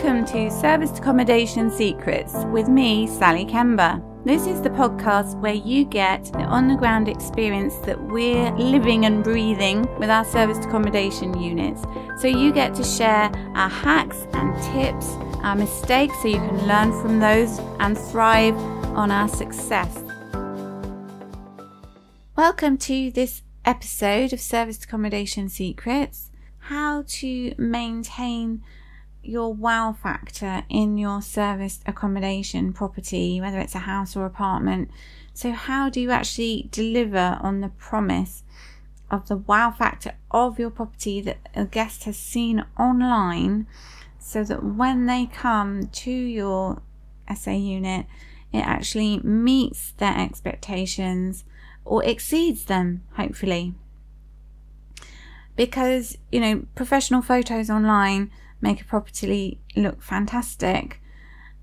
Welcome 0.00 0.26
to 0.26 0.48
Serviced 0.48 0.98
Accommodation 0.98 1.72
Secrets 1.72 2.32
with 2.52 2.68
me, 2.68 3.08
Sally 3.08 3.44
Kemba. 3.44 4.00
This 4.24 4.46
is 4.46 4.62
the 4.62 4.70
podcast 4.70 5.36
where 5.40 5.54
you 5.54 5.84
get 5.84 6.26
the 6.26 6.44
on 6.44 6.68
the 6.68 6.76
ground 6.76 7.08
experience 7.08 7.74
that 7.78 8.00
we're 8.00 8.52
living 8.52 9.06
and 9.06 9.24
breathing 9.24 9.82
with 9.98 10.08
our 10.08 10.24
serviced 10.24 10.68
accommodation 10.68 11.36
units. 11.40 11.82
So 12.22 12.28
you 12.28 12.52
get 12.52 12.76
to 12.76 12.84
share 12.84 13.28
our 13.56 13.68
hacks 13.68 14.24
and 14.34 14.54
tips, 14.72 15.08
our 15.42 15.56
mistakes, 15.56 16.14
so 16.22 16.28
you 16.28 16.36
can 16.36 16.68
learn 16.68 16.92
from 17.02 17.18
those 17.18 17.58
and 17.80 17.98
thrive 17.98 18.56
on 18.94 19.10
our 19.10 19.26
success. 19.26 19.98
Welcome 22.36 22.78
to 22.78 23.10
this 23.10 23.42
episode 23.64 24.32
of 24.32 24.40
Serviced 24.40 24.84
Accommodation 24.84 25.48
Secrets 25.48 26.30
how 26.68 27.02
to 27.08 27.54
maintain 27.56 28.62
your 29.28 29.52
wow 29.52 29.92
factor 29.92 30.62
in 30.68 30.96
your 30.96 31.20
serviced 31.20 31.82
accommodation 31.86 32.72
property, 32.72 33.40
whether 33.40 33.58
it's 33.58 33.74
a 33.74 33.80
house 33.80 34.16
or 34.16 34.24
apartment. 34.24 34.90
So, 35.34 35.52
how 35.52 35.90
do 35.90 36.00
you 36.00 36.10
actually 36.10 36.68
deliver 36.72 37.38
on 37.40 37.60
the 37.60 37.68
promise 37.68 38.42
of 39.10 39.28
the 39.28 39.36
wow 39.36 39.70
factor 39.70 40.12
of 40.30 40.58
your 40.58 40.70
property 40.70 41.20
that 41.20 41.38
a 41.54 41.64
guest 41.64 42.04
has 42.04 42.16
seen 42.16 42.64
online 42.78 43.66
so 44.18 44.44
that 44.44 44.64
when 44.64 45.06
they 45.06 45.26
come 45.26 45.86
to 45.88 46.10
your 46.10 46.82
SA 47.34 47.52
unit, 47.52 48.06
it 48.52 48.60
actually 48.60 49.18
meets 49.20 49.92
their 49.92 50.16
expectations 50.16 51.44
or 51.84 52.04
exceeds 52.04 52.64
them, 52.64 53.02
hopefully? 53.14 53.74
Because, 55.56 56.16
you 56.30 56.40
know, 56.40 56.66
professional 56.74 57.22
photos 57.22 57.68
online 57.68 58.30
make 58.60 58.80
a 58.80 58.84
property 58.84 59.60
look 59.76 60.02
fantastic, 60.02 61.00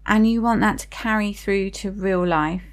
and 0.05 0.29
you 0.29 0.41
want 0.41 0.61
that 0.61 0.79
to 0.79 0.87
carry 0.87 1.33
through 1.33 1.71
to 1.71 1.91
real 1.91 2.25
life. 2.25 2.63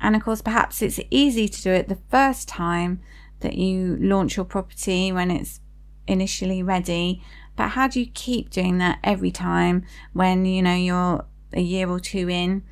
And 0.00 0.16
of 0.16 0.22
course, 0.22 0.42
perhaps 0.42 0.82
it's 0.82 0.98
easy 1.10 1.48
to 1.48 1.62
do 1.62 1.70
it 1.70 1.88
the 1.88 1.98
first 2.10 2.48
time 2.48 3.00
that 3.40 3.54
you 3.54 3.96
launch 4.00 4.36
your 4.36 4.44
property 4.44 5.12
when 5.12 5.30
it's 5.30 5.60
initially 6.06 6.62
ready. 6.62 7.22
But 7.56 7.70
how 7.70 7.86
do 7.86 8.00
you 8.00 8.06
keep 8.06 8.50
doing 8.50 8.78
that 8.78 8.98
every 9.04 9.30
time 9.30 9.84
when 10.12 10.44
you 10.44 10.62
know 10.62 10.74
you're 10.74 11.24
a 11.52 11.60
year 11.60 11.88
or 11.88 12.00
two 12.00 12.28
in 12.28 12.64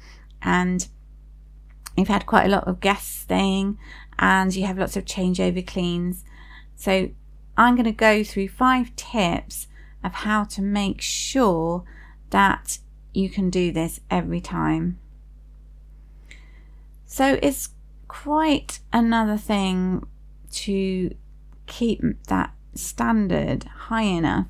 and 0.42 0.88
you've 1.96 2.08
had 2.08 2.26
quite 2.26 2.46
a 2.46 2.48
lot 2.48 2.66
of 2.66 2.80
guests 2.80 3.20
staying 3.20 3.78
and 4.18 4.54
you 4.54 4.64
have 4.64 4.78
lots 4.78 4.96
of 4.96 5.04
changeover 5.04 5.64
cleans? 5.64 6.24
So, 6.74 7.10
I'm 7.56 7.74
going 7.74 7.84
to 7.84 7.92
go 7.92 8.24
through 8.24 8.48
five 8.48 8.96
tips 8.96 9.66
of 10.02 10.12
how 10.12 10.44
to 10.44 10.62
make 10.62 11.00
sure 11.00 11.84
that 12.30 12.78
you 13.12 13.28
can 13.28 13.50
do 13.50 13.72
this 13.72 14.00
every 14.10 14.40
time. 14.40 14.98
So 17.06 17.38
it's 17.42 17.70
quite 18.08 18.80
another 18.92 19.36
thing 19.36 20.06
to 20.52 21.14
keep 21.66 22.00
that 22.28 22.52
standard 22.74 23.64
high 23.64 24.02
enough 24.02 24.46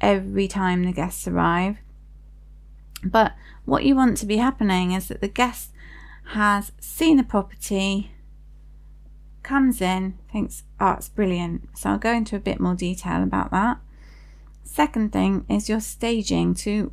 every 0.00 0.48
time 0.48 0.84
the 0.84 0.92
guests 0.92 1.26
arrive. 1.28 1.78
But 3.04 3.34
what 3.64 3.84
you 3.84 3.94
want 3.94 4.16
to 4.18 4.26
be 4.26 4.38
happening 4.38 4.92
is 4.92 5.08
that 5.08 5.20
the 5.20 5.28
guest 5.28 5.70
has 6.30 6.72
seen 6.80 7.16
the 7.16 7.22
property, 7.22 8.10
comes 9.42 9.80
in, 9.80 10.18
thinks, 10.32 10.64
oh, 10.80 10.92
it's 10.92 11.08
brilliant. 11.08 11.68
So 11.78 11.90
I'll 11.90 11.98
go 11.98 12.12
into 12.12 12.36
a 12.36 12.40
bit 12.40 12.58
more 12.58 12.74
detail 12.74 13.22
about 13.22 13.50
that. 13.52 13.78
Second 14.66 15.12
thing 15.12 15.46
is 15.48 15.68
your 15.68 15.80
staging 15.80 16.52
to 16.52 16.92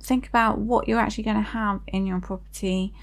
think 0.00 0.28
about 0.28 0.58
what 0.58 0.86
you're 0.86 1.00
actually 1.00 1.24
going 1.24 1.36
to 1.36 1.42
have 1.42 1.80
in 1.88 2.06
your 2.06 2.20
property, 2.20 2.94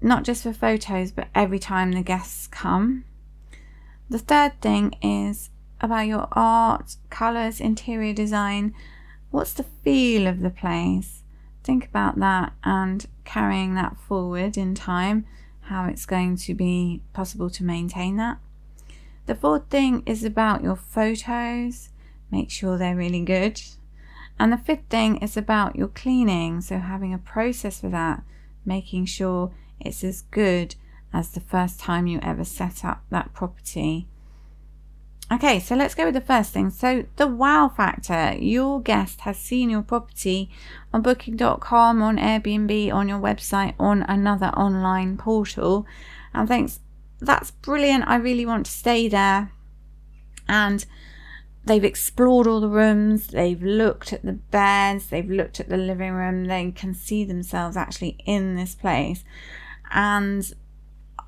not 0.00 0.24
just 0.24 0.42
for 0.42 0.52
photos, 0.52 1.10
but 1.10 1.28
every 1.34 1.58
time 1.58 1.92
the 1.92 2.02
guests 2.02 2.46
come. 2.46 3.04
The 4.10 4.18
third 4.18 4.60
thing 4.60 4.94
is 5.02 5.50
about 5.80 6.06
your 6.06 6.28
art, 6.32 6.96
colours, 7.08 7.60
interior 7.60 8.12
design. 8.12 8.74
What's 9.30 9.54
the 9.54 9.64
feel 9.64 10.26
of 10.26 10.40
the 10.40 10.50
place? 10.50 11.22
Think 11.64 11.86
about 11.86 12.20
that 12.20 12.52
and 12.62 13.06
carrying 13.24 13.74
that 13.74 13.96
forward 13.96 14.56
in 14.56 14.74
time, 14.74 15.26
how 15.62 15.86
it's 15.86 16.06
going 16.06 16.36
to 16.36 16.54
be 16.54 17.02
possible 17.14 17.48
to 17.50 17.64
maintain 17.64 18.16
that. 18.18 18.38
The 19.24 19.34
fourth 19.34 19.70
thing 19.70 20.02
is 20.06 20.22
about 20.22 20.62
your 20.62 20.76
photos 20.76 21.88
make 22.30 22.50
sure 22.50 22.76
they're 22.76 22.96
really 22.96 23.24
good. 23.24 23.60
And 24.38 24.52
the 24.52 24.58
fifth 24.58 24.88
thing 24.90 25.16
is 25.18 25.36
about 25.36 25.76
your 25.76 25.88
cleaning, 25.88 26.60
so 26.60 26.78
having 26.78 27.14
a 27.14 27.18
process 27.18 27.80
for 27.80 27.88
that, 27.88 28.22
making 28.64 29.06
sure 29.06 29.52
it's 29.80 30.04
as 30.04 30.22
good 30.22 30.74
as 31.12 31.30
the 31.30 31.40
first 31.40 31.80
time 31.80 32.06
you 32.06 32.18
ever 32.22 32.44
set 32.44 32.84
up 32.84 33.04
that 33.10 33.32
property. 33.32 34.08
Okay, 35.32 35.58
so 35.58 35.74
let's 35.74 35.94
go 35.94 36.04
with 36.04 36.14
the 36.14 36.20
first 36.20 36.52
thing. 36.52 36.70
So, 36.70 37.04
the 37.16 37.26
wow 37.26 37.68
factor. 37.74 38.36
Your 38.38 38.80
guest 38.80 39.22
has 39.22 39.36
seen 39.36 39.70
your 39.70 39.82
property 39.82 40.50
on 40.92 41.02
booking.com, 41.02 42.00
on 42.00 42.16
Airbnb, 42.16 42.92
on 42.92 43.08
your 43.08 43.18
website, 43.18 43.74
on 43.78 44.02
another 44.02 44.48
online 44.48 45.16
portal, 45.16 45.84
and 46.32 46.46
thinks, 46.46 46.78
that's 47.18 47.50
brilliant. 47.50 48.04
I 48.06 48.16
really 48.16 48.46
want 48.46 48.66
to 48.66 48.72
stay 48.72 49.08
there. 49.08 49.50
And 50.48 50.86
they've 51.66 51.84
explored 51.84 52.46
all 52.46 52.60
the 52.60 52.68
rooms, 52.68 53.26
they've 53.26 53.62
looked 53.62 54.12
at 54.12 54.24
the 54.24 54.32
beds, 54.32 55.08
they've 55.08 55.28
looked 55.28 55.60
at 55.60 55.68
the 55.68 55.76
living 55.76 56.12
room, 56.12 56.44
they 56.46 56.70
can 56.70 56.94
see 56.94 57.24
themselves 57.24 57.76
actually 57.76 58.16
in 58.24 58.54
this 58.54 58.74
place. 58.74 59.24
And 59.92 60.52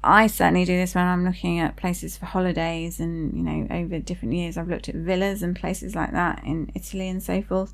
I 0.02 0.28
certainly 0.28 0.64
do 0.64 0.76
this 0.76 0.94
when 0.94 1.04
I'm 1.04 1.24
looking 1.24 1.58
at 1.58 1.76
places 1.76 2.16
for 2.16 2.26
holidays, 2.26 3.00
and 3.00 3.36
you 3.36 3.42
know, 3.42 3.66
over 3.70 3.98
different 3.98 4.34
years, 4.34 4.56
I've 4.56 4.68
looked 4.68 4.88
at 4.88 4.94
villas 4.94 5.42
and 5.42 5.56
places 5.56 5.96
like 5.96 6.12
that 6.12 6.42
in 6.44 6.70
Italy 6.74 7.08
and 7.08 7.22
so 7.22 7.42
forth. 7.42 7.72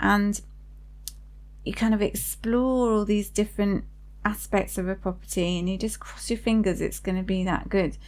And 0.00 0.40
you 1.64 1.74
kind 1.74 1.92
of 1.92 2.00
explore 2.00 2.92
all 2.92 3.04
these 3.04 3.28
different 3.28 3.84
aspects 4.24 4.78
of 4.78 4.88
a 4.88 4.94
property, 4.94 5.58
and 5.58 5.68
you 5.68 5.76
just 5.76 6.00
cross 6.00 6.30
your 6.30 6.38
fingers 6.38 6.80
it's 6.80 7.00
going 7.00 7.16
to 7.16 7.22
be 7.22 7.44
that 7.44 7.68
good. 7.68 7.98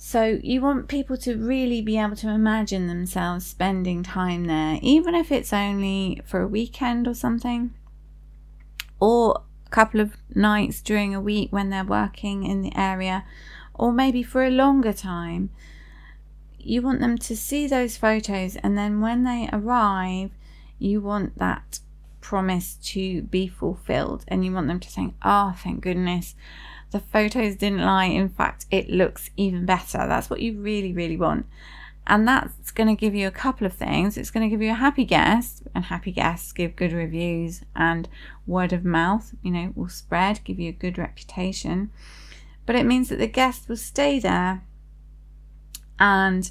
So 0.00 0.38
you 0.44 0.60
want 0.60 0.86
people 0.86 1.16
to 1.18 1.36
really 1.36 1.82
be 1.82 1.98
able 1.98 2.14
to 2.16 2.28
imagine 2.28 2.86
themselves 2.86 3.44
spending 3.44 4.04
time 4.04 4.44
there, 4.44 4.78
even 4.80 5.16
if 5.16 5.32
it's 5.32 5.52
only 5.52 6.22
for 6.24 6.40
a 6.40 6.46
weekend 6.46 7.08
or 7.08 7.14
something, 7.14 7.74
or 9.00 9.42
a 9.66 9.70
couple 9.70 10.00
of 10.00 10.16
nights 10.32 10.80
during 10.80 11.16
a 11.16 11.20
week 11.20 11.52
when 11.52 11.70
they're 11.70 11.84
working 11.84 12.44
in 12.44 12.62
the 12.62 12.74
area, 12.76 13.24
or 13.74 13.92
maybe 13.92 14.22
for 14.22 14.44
a 14.44 14.50
longer 14.50 14.92
time. 14.92 15.50
You 16.60 16.80
want 16.80 17.00
them 17.00 17.18
to 17.18 17.36
see 17.36 17.66
those 17.66 17.96
photos, 17.96 18.54
and 18.54 18.78
then 18.78 19.00
when 19.00 19.24
they 19.24 19.48
arrive, 19.52 20.30
you 20.78 21.00
want 21.00 21.38
that 21.38 21.80
promise 22.20 22.74
to 22.84 23.22
be 23.22 23.48
fulfilled, 23.48 24.24
and 24.28 24.44
you 24.44 24.52
want 24.52 24.68
them 24.68 24.78
to 24.78 24.88
think, 24.88 25.16
Oh, 25.24 25.56
thank 25.58 25.80
goodness 25.80 26.36
the 26.90 27.00
photos 27.00 27.56
didn't 27.56 27.82
lie. 27.82 28.06
In 28.06 28.28
fact, 28.28 28.66
it 28.70 28.88
looks 28.88 29.30
even 29.36 29.66
better. 29.66 29.98
That's 29.98 30.30
what 30.30 30.40
you 30.40 30.60
really, 30.60 30.92
really 30.92 31.16
want. 31.16 31.46
And 32.06 32.26
that's 32.26 32.70
going 32.70 32.88
to 32.88 32.98
give 32.98 33.14
you 33.14 33.26
a 33.26 33.32
couple 33.32 33.66
of 33.66 33.74
things. 33.74 34.16
It's 34.16 34.30
going 34.30 34.48
to 34.48 34.50
give 34.50 34.62
you 34.62 34.70
a 34.70 34.74
happy 34.74 35.04
guest, 35.04 35.64
and 35.74 35.84
happy 35.84 36.10
guests 36.10 36.52
give 36.52 36.74
good 36.74 36.92
reviews, 36.92 37.62
and 37.76 38.08
word 38.46 38.72
of 38.72 38.84
mouth, 38.84 39.34
you 39.42 39.50
know, 39.50 39.72
will 39.74 39.90
spread, 39.90 40.40
give 40.44 40.58
you 40.58 40.70
a 40.70 40.72
good 40.72 40.96
reputation. 40.96 41.90
But 42.64 42.76
it 42.76 42.86
means 42.86 43.10
that 43.10 43.18
the 43.18 43.26
guest 43.26 43.68
will 43.68 43.76
stay 43.76 44.18
there 44.18 44.62
and 45.98 46.50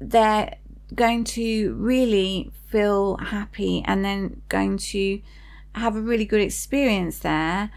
they're 0.00 0.56
going 0.94 1.24
to 1.24 1.74
really 1.74 2.50
feel 2.68 3.16
happy 3.16 3.82
and 3.86 4.04
then 4.04 4.42
going 4.48 4.78
to 4.78 5.20
have 5.74 5.96
a 5.96 6.00
really 6.00 6.24
good 6.24 6.40
experience 6.40 7.18
there 7.18 7.70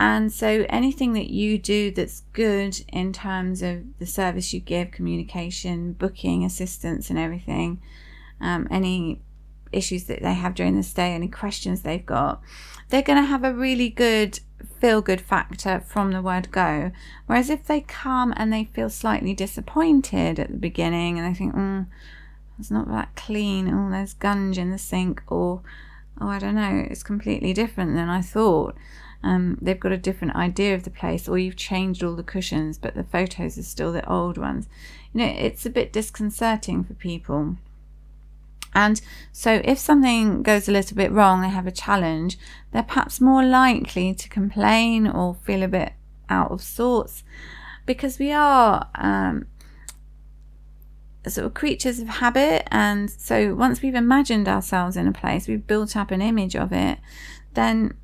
and 0.00 0.32
so 0.32 0.64
anything 0.70 1.12
that 1.12 1.28
you 1.28 1.58
do 1.58 1.90
that's 1.90 2.22
good 2.32 2.80
in 2.88 3.12
terms 3.12 3.60
of 3.60 3.82
the 3.98 4.06
service 4.06 4.54
you 4.54 4.58
give, 4.58 4.92
communication, 4.92 5.92
booking, 5.92 6.42
assistance, 6.42 7.10
and 7.10 7.18
everything, 7.18 7.82
um, 8.40 8.66
any 8.70 9.20
issues 9.72 10.04
that 10.04 10.22
they 10.22 10.32
have 10.32 10.54
during 10.54 10.74
the 10.74 10.82
stay, 10.82 11.12
any 11.12 11.28
questions 11.28 11.82
they've 11.82 12.06
got, 12.06 12.40
they're 12.88 13.02
going 13.02 13.22
to 13.22 13.28
have 13.28 13.44
a 13.44 13.52
really 13.52 13.90
good 13.90 14.40
feel 14.80 15.02
good 15.02 15.20
factor 15.20 15.80
from 15.86 16.12
the 16.12 16.22
word 16.22 16.50
go. 16.50 16.92
Whereas 17.26 17.50
if 17.50 17.66
they 17.66 17.82
come 17.82 18.32
and 18.38 18.50
they 18.50 18.64
feel 18.64 18.88
slightly 18.88 19.34
disappointed 19.34 20.38
at 20.38 20.50
the 20.50 20.56
beginning 20.56 21.18
and 21.18 21.28
they 21.28 21.36
think, 21.36 21.54
mm, 21.54 21.86
it's 22.58 22.70
not 22.70 22.88
that 22.88 23.16
clean, 23.16 23.68
oh, 23.68 23.90
there's 23.90 24.14
gunge 24.14 24.56
in 24.56 24.70
the 24.70 24.78
sink, 24.78 25.22
or 25.26 25.60
oh, 26.18 26.28
I 26.28 26.38
don't 26.38 26.54
know, 26.54 26.86
it's 26.90 27.02
completely 27.02 27.52
different 27.52 27.94
than 27.96 28.08
I 28.08 28.22
thought 28.22 28.76
um, 29.22 29.58
they've 29.60 29.78
got 29.78 29.92
a 29.92 29.98
different 29.98 30.34
idea 30.34 30.74
of 30.74 30.84
the 30.84 30.90
place, 30.90 31.28
or 31.28 31.38
you've 31.38 31.56
changed 31.56 32.02
all 32.02 32.16
the 32.16 32.22
cushions, 32.22 32.78
but 32.78 32.94
the 32.94 33.04
photos 33.04 33.58
are 33.58 33.62
still 33.62 33.92
the 33.92 34.08
old 34.10 34.38
ones. 34.38 34.68
You 35.12 35.20
know, 35.20 35.34
it's 35.36 35.66
a 35.66 35.70
bit 35.70 35.92
disconcerting 35.92 36.84
for 36.84 36.94
people. 36.94 37.56
And 38.74 39.00
so, 39.32 39.60
if 39.64 39.78
something 39.78 40.42
goes 40.42 40.68
a 40.68 40.72
little 40.72 40.96
bit 40.96 41.12
wrong, 41.12 41.42
they 41.42 41.48
have 41.48 41.66
a 41.66 41.72
challenge, 41.72 42.38
they're 42.72 42.82
perhaps 42.82 43.20
more 43.20 43.44
likely 43.44 44.14
to 44.14 44.28
complain 44.28 45.06
or 45.06 45.34
feel 45.34 45.62
a 45.62 45.68
bit 45.68 45.92
out 46.28 46.52
of 46.52 46.62
sorts 46.62 47.24
because 47.84 48.20
we 48.20 48.30
are 48.30 48.88
um, 48.94 49.46
sort 51.26 51.46
of 51.46 51.54
creatures 51.54 51.98
of 51.98 52.08
habit. 52.08 52.66
And 52.70 53.10
so, 53.10 53.54
once 53.54 53.82
we've 53.82 53.94
imagined 53.94 54.48
ourselves 54.48 54.96
in 54.96 55.08
a 55.08 55.12
place, 55.12 55.48
we've 55.48 55.66
built 55.66 55.96
up 55.96 56.10
an 56.10 56.22
image 56.22 56.54
of 56.54 56.72
it, 56.72 57.00
then 57.54 57.94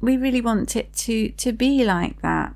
we 0.00 0.16
really 0.16 0.40
want 0.40 0.76
it 0.76 0.92
to, 0.94 1.30
to 1.30 1.52
be 1.52 1.84
like 1.84 2.22
that. 2.22 2.54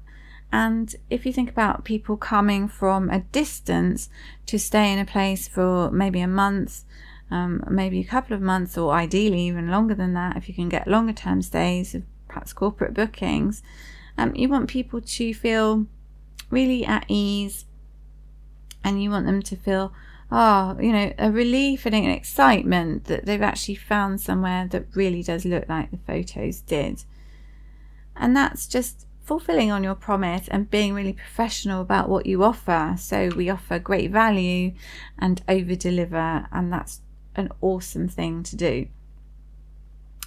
And 0.52 0.94
if 1.08 1.24
you 1.24 1.32
think 1.32 1.48
about 1.48 1.84
people 1.84 2.16
coming 2.16 2.66
from 2.68 3.08
a 3.08 3.20
distance 3.20 4.08
to 4.46 4.58
stay 4.58 4.92
in 4.92 4.98
a 4.98 5.04
place 5.04 5.46
for 5.46 5.90
maybe 5.90 6.20
a 6.20 6.28
month, 6.28 6.84
um, 7.30 7.62
maybe 7.70 8.00
a 8.00 8.04
couple 8.04 8.34
of 8.34 8.42
months, 8.42 8.76
or 8.76 8.92
ideally 8.92 9.42
even 9.42 9.70
longer 9.70 9.94
than 9.94 10.14
that, 10.14 10.36
if 10.36 10.48
you 10.48 10.54
can 10.54 10.68
get 10.68 10.88
longer 10.88 11.12
term 11.12 11.40
stays, 11.42 11.94
perhaps 12.26 12.52
corporate 12.52 12.94
bookings, 12.94 13.62
um, 14.18 14.34
you 14.34 14.48
want 14.48 14.68
people 14.68 15.00
to 15.00 15.32
feel 15.32 15.86
really 16.50 16.84
at 16.84 17.04
ease 17.06 17.64
and 18.82 19.02
you 19.02 19.10
want 19.10 19.26
them 19.26 19.42
to 19.42 19.56
feel, 19.56 19.92
oh, 20.32 20.76
you 20.80 20.92
know, 20.92 21.12
a 21.18 21.30
relief 21.30 21.86
and 21.86 21.94
an 21.94 22.06
excitement 22.06 23.04
that 23.04 23.24
they've 23.24 23.40
actually 23.40 23.76
found 23.76 24.20
somewhere 24.20 24.66
that 24.68 24.86
really 24.94 25.22
does 25.22 25.44
look 25.44 25.68
like 25.68 25.90
the 25.92 25.98
photos 25.98 26.60
did. 26.60 27.04
And 28.16 28.36
that's 28.36 28.66
just 28.66 29.06
fulfilling 29.30 29.70
on 29.70 29.84
your 29.84 29.94
promise 29.94 30.48
and 30.48 30.68
being 30.70 30.92
really 30.92 31.12
professional 31.12 31.80
about 31.80 32.08
what 32.08 32.26
you 32.26 32.42
offer. 32.42 32.96
So 32.98 33.28
we 33.36 33.48
offer 33.48 33.78
great 33.78 34.10
value 34.10 34.72
and 35.18 35.40
over 35.48 35.76
deliver, 35.76 36.48
and 36.50 36.72
that's 36.72 37.00
an 37.36 37.50
awesome 37.60 38.08
thing 38.08 38.42
to 38.42 38.56
do. 38.56 38.88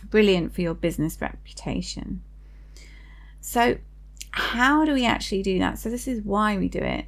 Brilliant 0.10 0.54
for 0.54 0.62
your 0.62 0.74
business 0.74 1.20
reputation. 1.20 2.22
So, 3.42 3.78
how 4.32 4.86
do 4.86 4.94
we 4.94 5.06
actually 5.06 5.44
do 5.44 5.60
that? 5.60 5.80
So, 5.80 5.90
this 5.90 6.08
is 6.08 6.22
why 6.22 6.58
we 6.58 6.70
do 6.70 6.80
it, 6.80 7.06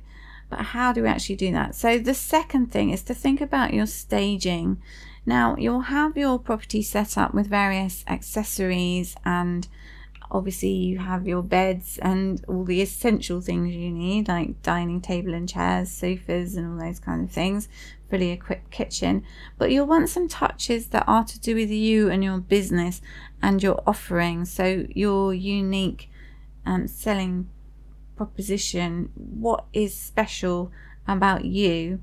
but 0.50 0.60
how 0.60 0.92
do 0.92 1.04
we 1.04 1.07
actually 1.07 1.38
do 1.38 1.51
that? 1.54 1.75
So, 1.75 1.98
the 1.98 2.13
second 2.13 2.74
thing 2.74 2.89
is 2.89 3.04
to 3.04 3.13
think 3.13 3.39
about 3.39 3.74
your 3.74 3.86
staging. 3.86 4.81
Now, 5.25 5.56
you'll 5.57 5.81
have 5.81 6.18
your 6.18 6.39
property 6.39 6.81
set 6.81 7.18
up 7.18 7.33
with 7.33 7.48
various 7.48 8.04
accessories 8.07 9.16
and 9.24 9.68
obviously 10.35 10.69
you 10.69 10.97
have 10.97 11.27
your 11.27 11.41
beds 11.41 11.97
and 12.01 12.43
all 12.47 12.65
the 12.65 12.81
essential 12.81 13.39
things 13.39 13.73
you 13.73 13.89
need 13.89 14.27
like 14.27 14.61
dining 14.61 14.99
table 14.99 15.33
and 15.33 15.47
chairs 15.47 15.89
sofas 15.89 16.55
and 16.55 16.67
all 16.67 16.85
those 16.85 16.99
kind 16.99 17.23
of 17.23 17.31
things 17.31 17.69
fully 18.09 18.31
equipped 18.31 18.69
kitchen. 18.71 19.23
But 19.57 19.71
you'll 19.71 19.87
want 19.87 20.09
some 20.09 20.27
touches 20.27 20.87
that 20.87 21.05
are 21.07 21.23
to 21.23 21.39
do 21.39 21.55
with 21.55 21.69
you 21.69 22.09
and 22.09 22.23
your 22.23 22.37
business 22.39 23.01
and 23.41 23.61
your 23.61 23.81
offering. 23.87 24.45
So 24.45 24.85
your 24.89 25.33
unique 25.33 26.09
um, 26.65 26.87
selling 26.87 27.49
proposition 28.15 29.11
what 29.15 29.65
is 29.73 29.95
special 29.95 30.71
about 31.07 31.45
you? 31.45 32.01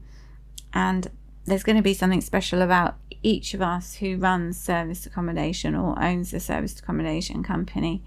And 0.73 1.11
there's 1.44 1.62
going 1.64 1.76
to 1.76 1.82
be 1.82 1.94
something 1.94 2.20
special 2.20 2.62
about 2.62 2.96
each 3.23 3.55
of 3.55 3.63
us 3.63 3.97
who 3.97 4.17
runs 4.17 4.59
service 4.59 5.07
accommodation 5.07 5.75
or 5.75 6.01
owns 6.03 6.33
a 6.35 6.41
service 6.41 6.79
accommodation 6.79 7.43
company. 7.43 8.03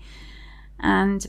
And 0.80 1.26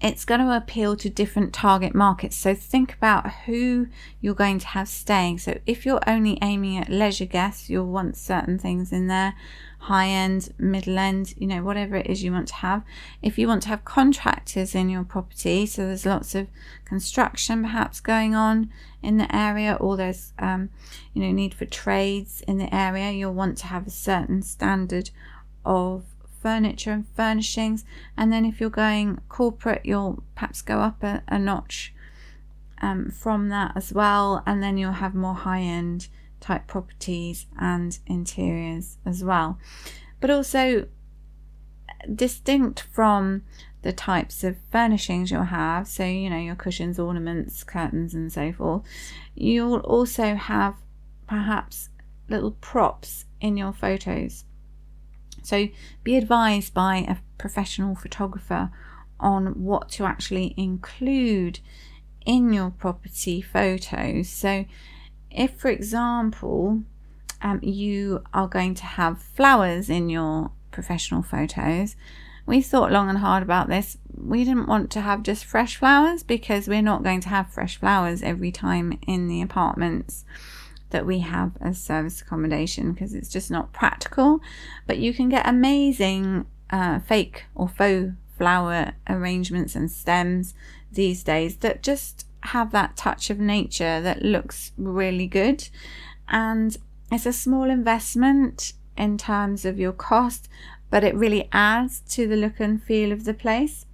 it's 0.00 0.24
going 0.24 0.40
to 0.40 0.56
appeal 0.56 0.96
to 0.96 1.10
different 1.10 1.52
target 1.52 1.94
markets. 1.94 2.36
So 2.36 2.54
think 2.54 2.94
about 2.94 3.30
who 3.44 3.88
you're 4.20 4.34
going 4.34 4.58
to 4.60 4.66
have 4.68 4.88
staying. 4.88 5.38
So 5.38 5.58
if 5.66 5.84
you're 5.84 6.00
only 6.06 6.38
aiming 6.40 6.78
at 6.78 6.88
leisure 6.88 7.26
guests, 7.26 7.68
you'll 7.68 7.86
want 7.86 8.16
certain 8.16 8.58
things 8.58 8.92
in 8.92 9.08
there 9.08 9.34
high 9.80 10.08
end, 10.08 10.52
middle 10.58 10.98
end, 10.98 11.34
you 11.38 11.46
know, 11.46 11.62
whatever 11.62 11.96
it 11.96 12.06
is 12.06 12.22
you 12.22 12.30
want 12.30 12.48
to 12.48 12.54
have. 12.56 12.84
If 13.22 13.38
you 13.38 13.48
want 13.48 13.62
to 13.62 13.68
have 13.70 13.84
contractors 13.84 14.74
in 14.74 14.90
your 14.90 15.04
property, 15.04 15.64
so 15.64 15.86
there's 15.86 16.04
lots 16.04 16.34
of 16.34 16.48
construction 16.84 17.62
perhaps 17.62 17.98
going 18.00 18.34
on 18.34 18.70
in 19.02 19.16
the 19.16 19.34
area, 19.34 19.78
or 19.80 19.96
there's, 19.96 20.32
um, 20.38 20.68
you 21.14 21.22
know, 21.22 21.32
need 21.32 21.54
for 21.54 21.64
trades 21.64 22.42
in 22.46 22.58
the 22.58 22.74
area, 22.74 23.10
you'll 23.10 23.32
want 23.32 23.56
to 23.58 23.66
have 23.68 23.86
a 23.86 23.90
certain 23.90 24.42
standard 24.42 25.10
of 25.64 26.04
furniture 26.42 26.92
and 26.92 27.06
furnishings. 27.16 27.84
And 28.16 28.30
then 28.30 28.44
if 28.44 28.60
you're 28.60 28.70
going 28.70 29.20
corporate, 29.28 29.82
you'll 29.84 30.22
perhaps 30.34 30.60
go 30.62 30.80
up 30.80 31.02
a, 31.02 31.22
a 31.28 31.38
notch 31.38 31.94
um, 32.82 33.10
from 33.10 33.48
that 33.48 33.72
as 33.76 33.92
well. 33.92 34.42
And 34.46 34.62
then 34.62 34.76
you'll 34.76 34.92
have 34.92 35.14
more 35.14 35.34
high 35.34 35.60
end 35.60 36.08
type 36.40 36.66
properties 36.66 37.46
and 37.58 37.98
interiors 38.06 38.98
as 39.04 39.22
well. 39.22 39.58
But 40.20 40.30
also, 40.30 40.86
distinct 42.14 42.80
from 42.92 43.42
the 43.82 43.92
types 43.92 44.44
of 44.44 44.56
furnishings 44.70 45.30
you'll 45.30 45.44
have, 45.44 45.88
so 45.88 46.04
you 46.04 46.28
know, 46.28 46.38
your 46.38 46.54
cushions, 46.54 46.98
ornaments, 46.98 47.64
curtains, 47.64 48.14
and 48.14 48.32
so 48.32 48.52
forth, 48.52 48.82
you'll 49.34 49.80
also 49.80 50.34
have 50.34 50.74
perhaps 51.26 51.88
little 52.28 52.52
props 52.52 53.24
in 53.40 53.56
your 53.56 53.72
photos. 53.72 54.44
So 55.42 55.68
be 56.04 56.16
advised 56.16 56.74
by 56.74 56.96
a 56.96 57.16
professional 57.38 57.94
photographer 57.94 58.70
on 59.18 59.64
what 59.64 59.88
to 59.90 60.04
actually 60.04 60.54
include 60.56 61.60
in 62.26 62.52
your 62.52 62.70
property 62.70 63.40
photos. 63.40 64.28
So 64.28 64.66
if, 65.30 65.54
for 65.54 65.68
example, 65.68 66.82
um, 67.42 67.60
you 67.62 68.22
are 68.34 68.48
going 68.48 68.74
to 68.74 68.84
have 68.84 69.22
flowers 69.22 69.88
in 69.88 70.08
your 70.08 70.50
professional 70.70 71.22
photos, 71.22 71.96
we 72.46 72.60
thought 72.60 72.92
long 72.92 73.08
and 73.08 73.18
hard 73.18 73.42
about 73.42 73.68
this. 73.68 73.96
We 74.16 74.44
didn't 74.44 74.66
want 74.66 74.90
to 74.92 75.00
have 75.00 75.22
just 75.22 75.44
fresh 75.44 75.76
flowers 75.76 76.22
because 76.22 76.68
we're 76.68 76.82
not 76.82 77.02
going 77.02 77.20
to 77.20 77.28
have 77.28 77.52
fresh 77.52 77.76
flowers 77.78 78.22
every 78.22 78.50
time 78.50 78.98
in 79.06 79.28
the 79.28 79.40
apartments 79.40 80.24
that 80.90 81.06
we 81.06 81.20
have 81.20 81.52
as 81.60 81.80
service 81.80 82.20
accommodation 82.20 82.92
because 82.92 83.14
it's 83.14 83.28
just 83.28 83.50
not 83.50 83.72
practical. 83.72 84.40
But 84.86 84.98
you 84.98 85.14
can 85.14 85.28
get 85.28 85.48
amazing 85.48 86.46
uh, 86.70 86.98
fake 86.98 87.44
or 87.54 87.68
faux 87.68 88.12
flower 88.36 88.92
arrangements 89.08 89.76
and 89.76 89.90
stems 89.90 90.54
these 90.90 91.22
days 91.22 91.56
that 91.58 91.82
just 91.82 92.26
have 92.42 92.72
that 92.72 92.96
touch 92.96 93.30
of 93.30 93.38
nature 93.38 94.00
that 94.00 94.22
looks 94.22 94.72
really 94.76 95.26
good. 95.26 95.68
And 96.28 96.76
it's 97.10 97.26
a 97.26 97.32
small 97.32 97.70
investment 97.70 98.72
in 98.96 99.18
terms 99.18 99.64
of 99.64 99.78
your 99.78 99.92
cost, 99.92 100.48
but 100.90 101.04
it 101.04 101.14
really 101.14 101.48
adds 101.52 102.00
to 102.10 102.26
the 102.26 102.36
look 102.36 102.60
and 102.60 102.82
feel 102.82 103.12
of 103.12 103.24
the 103.24 103.34
place. 103.34 103.86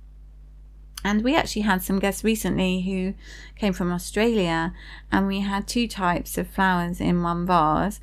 And 1.05 1.23
we 1.23 1.37
actually 1.37 1.63
had 1.63 1.83
some 1.83 1.99
guests 1.99 2.25
recently 2.25 2.81
who 2.83 3.15
came 3.55 3.73
from 3.73 3.93
Australia, 3.93 4.75
and 5.13 5.27
we 5.27 5.41
had 5.41 5.69
two 5.69 5.87
types 5.87 6.37
of 6.37 6.49
flowers 6.49 7.01
in 7.01 7.23
one 7.23 7.47
vase, 7.47 8.01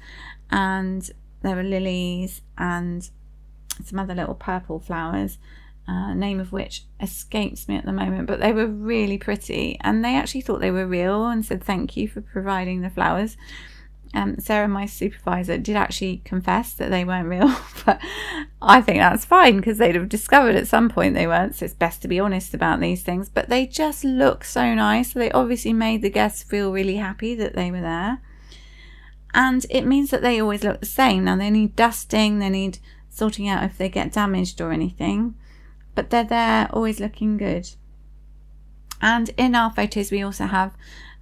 and 0.49 1.11
there 1.41 1.55
were 1.55 1.63
lilies 1.63 2.41
and 2.57 3.09
some 3.83 3.99
other 3.99 4.15
little 4.15 4.35
purple 4.35 4.79
flowers 4.79 5.37
uh, 5.87 6.13
name 6.13 6.39
of 6.39 6.51
which 6.51 6.85
escapes 7.01 7.67
me 7.67 7.75
at 7.75 7.85
the 7.85 7.91
moment, 7.91 8.27
but 8.27 8.39
they 8.39 8.53
were 8.53 8.67
really 8.67 9.17
pretty 9.17 9.77
and 9.81 10.03
they 10.03 10.15
actually 10.15 10.41
thought 10.41 10.61
they 10.61 10.71
were 10.71 10.87
real 10.87 11.27
and 11.27 11.45
said 11.45 11.63
thank 11.63 11.97
you 11.97 12.07
for 12.07 12.21
providing 12.21 12.81
the 12.81 12.89
flowers. 12.89 13.35
Um, 14.15 14.39
Sarah, 14.39 14.67
my 14.67 14.85
supervisor, 14.85 15.57
did 15.57 15.75
actually 15.75 16.21
confess 16.23 16.73
that 16.73 16.91
they 16.91 17.03
weren't 17.03 17.27
real, 17.27 17.53
but 17.85 17.99
I 18.61 18.79
think 18.79 18.99
that's 18.99 19.25
fine 19.25 19.57
because 19.57 19.79
they'd 19.79 19.95
have 19.95 20.07
discovered 20.07 20.55
at 20.55 20.67
some 20.67 20.87
point 20.87 21.15
they 21.15 21.27
weren't. 21.27 21.55
So 21.55 21.65
it's 21.65 21.73
best 21.73 22.01
to 22.03 22.07
be 22.07 22.19
honest 22.19 22.53
about 22.53 22.79
these 22.79 23.01
things. 23.01 23.27
But 23.27 23.49
they 23.49 23.65
just 23.65 24.03
look 24.03 24.43
so 24.43 24.75
nice. 24.75 25.13
So 25.13 25.19
they 25.19 25.31
obviously 25.31 25.73
made 25.73 26.03
the 26.03 26.11
guests 26.11 26.43
feel 26.43 26.71
really 26.71 26.97
happy 26.97 27.33
that 27.35 27.55
they 27.55 27.71
were 27.71 27.81
there. 27.81 28.21
And 29.33 29.65
it 29.71 29.87
means 29.87 30.11
that 30.11 30.21
they 30.21 30.39
always 30.39 30.63
look 30.63 30.79
the 30.79 30.85
same. 30.85 31.23
Now 31.23 31.35
they 31.35 31.49
need 31.49 31.75
dusting, 31.75 32.37
they 32.37 32.49
need 32.49 32.77
sorting 33.09 33.47
out 33.47 33.63
if 33.63 33.79
they 33.79 33.89
get 33.89 34.13
damaged 34.13 34.61
or 34.61 34.71
anything 34.71 35.33
but 35.95 36.09
they're 36.09 36.23
there, 36.23 36.67
always 36.71 36.99
looking 36.99 37.37
good. 37.37 37.69
And 39.01 39.29
in 39.37 39.53
our 39.53 39.71
photos, 39.71 40.11
we 40.11 40.21
also 40.21 40.45
have 40.45 40.73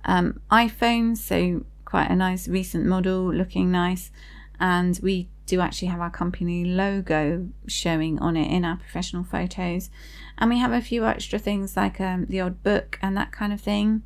um, 0.05 0.39
iPhones, 0.51 1.17
so 1.17 1.65
quite 1.85 2.09
a 2.09 2.15
nice 2.15 2.47
recent 2.47 2.85
model, 2.85 3.33
looking 3.33 3.71
nice. 3.71 4.11
And 4.59 4.99
we 5.01 5.29
do 5.47 5.59
actually 5.59 5.89
have 5.89 5.99
our 5.99 6.11
company 6.11 6.63
logo 6.63 7.49
showing 7.67 8.19
on 8.19 8.37
it 8.37 8.49
in 8.49 8.63
our 8.63 8.77
professional 8.77 9.23
photos. 9.23 9.89
And 10.37 10.49
we 10.49 10.59
have 10.59 10.71
a 10.71 10.81
few 10.81 11.05
extra 11.05 11.39
things 11.39 11.75
like 11.75 11.99
um, 11.99 12.25
the 12.29 12.39
odd 12.39 12.63
book 12.63 12.99
and 13.01 13.17
that 13.17 13.31
kind 13.31 13.51
of 13.51 13.59
thing. 13.59 14.03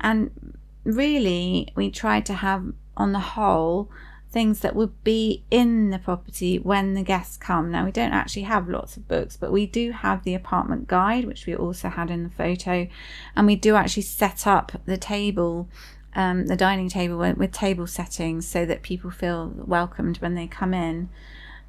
And 0.00 0.58
really, 0.84 1.72
we 1.74 1.90
try 1.90 2.20
to 2.20 2.34
have, 2.34 2.72
on 2.96 3.12
the 3.12 3.20
whole, 3.20 3.90
things 4.34 4.60
that 4.60 4.74
would 4.74 5.02
be 5.04 5.44
in 5.48 5.90
the 5.90 5.98
property 5.98 6.58
when 6.58 6.94
the 6.94 7.04
guests 7.04 7.36
come. 7.36 7.70
Now, 7.70 7.84
we 7.84 7.92
don't 7.92 8.12
actually 8.12 8.42
have 8.42 8.68
lots 8.68 8.96
of 8.96 9.06
books, 9.06 9.36
but 9.36 9.52
we 9.52 9.64
do 9.64 9.92
have 9.92 10.24
the 10.24 10.34
apartment 10.34 10.88
guide, 10.88 11.24
which 11.24 11.46
we 11.46 11.54
also 11.54 11.88
had 11.88 12.10
in 12.10 12.24
the 12.24 12.30
photo, 12.30 12.88
and 13.36 13.46
we 13.46 13.54
do 13.54 13.76
actually 13.76 14.02
set 14.02 14.46
up 14.46 14.72
the 14.84 14.98
table 14.98 15.68
um, 16.16 16.46
the 16.46 16.54
dining 16.56 16.88
table 16.88 17.18
with, 17.18 17.50
table 17.52 17.88
settings 17.88 18.46
so 18.46 18.64
that 18.66 18.82
people 18.82 19.10
feel 19.10 19.52
welcomed 19.56 20.18
when 20.18 20.34
they 20.34 20.46
come 20.46 20.74
in. 20.74 21.08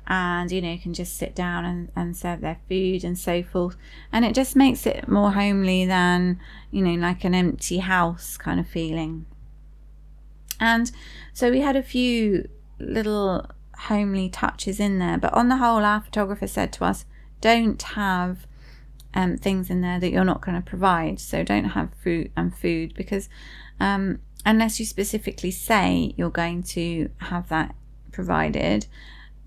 And 0.07 0.51
you 0.51 0.61
know 0.61 0.77
can 0.77 0.93
just 0.93 1.17
sit 1.17 1.33
down 1.33 1.65
and, 1.65 1.91
and 1.95 2.15
serve 2.15 2.41
their 2.41 2.59
food 2.69 3.03
and 3.03 3.17
so 3.17 3.41
forth. 3.41 3.75
And 4.11 4.23
it 4.23 4.35
just 4.35 4.55
makes 4.55 4.85
it 4.85 5.07
more 5.07 5.31
homely 5.31 5.85
than 5.85 6.39
you 6.69 6.83
know 6.83 6.93
like 6.93 7.23
an 7.23 7.33
empty 7.33 7.79
house 7.79 8.37
kind 8.37 8.59
of 8.59 8.67
feeling. 8.67 9.25
And 10.59 10.91
so 11.33 11.49
we 11.49 11.61
had 11.61 11.75
a 11.75 11.81
few 11.81 12.47
little 12.79 13.45
homely 13.79 14.29
touches 14.29 14.79
in 14.79 14.99
there 14.99 15.17
but 15.17 15.33
on 15.33 15.49
the 15.49 15.57
whole 15.57 15.83
our 15.83 16.01
photographer 16.01 16.47
said 16.47 16.71
to 16.71 16.83
us 16.83 17.05
don't 17.41 17.81
have 17.81 18.47
um, 19.13 19.37
things 19.37 19.69
in 19.69 19.81
there 19.81 19.99
that 19.99 20.11
you're 20.11 20.25
not 20.25 20.41
going 20.41 20.55
to 20.55 20.67
provide 20.67 21.19
so 21.19 21.43
don't 21.43 21.65
have 21.65 21.93
fruit 22.01 22.31
and 22.35 22.55
food 22.55 22.93
because 22.95 23.29
um, 23.79 24.19
unless 24.45 24.79
you 24.79 24.85
specifically 24.85 25.51
say 25.51 26.13
you're 26.17 26.29
going 26.29 26.63
to 26.63 27.09
have 27.17 27.49
that 27.49 27.75
provided 28.11 28.87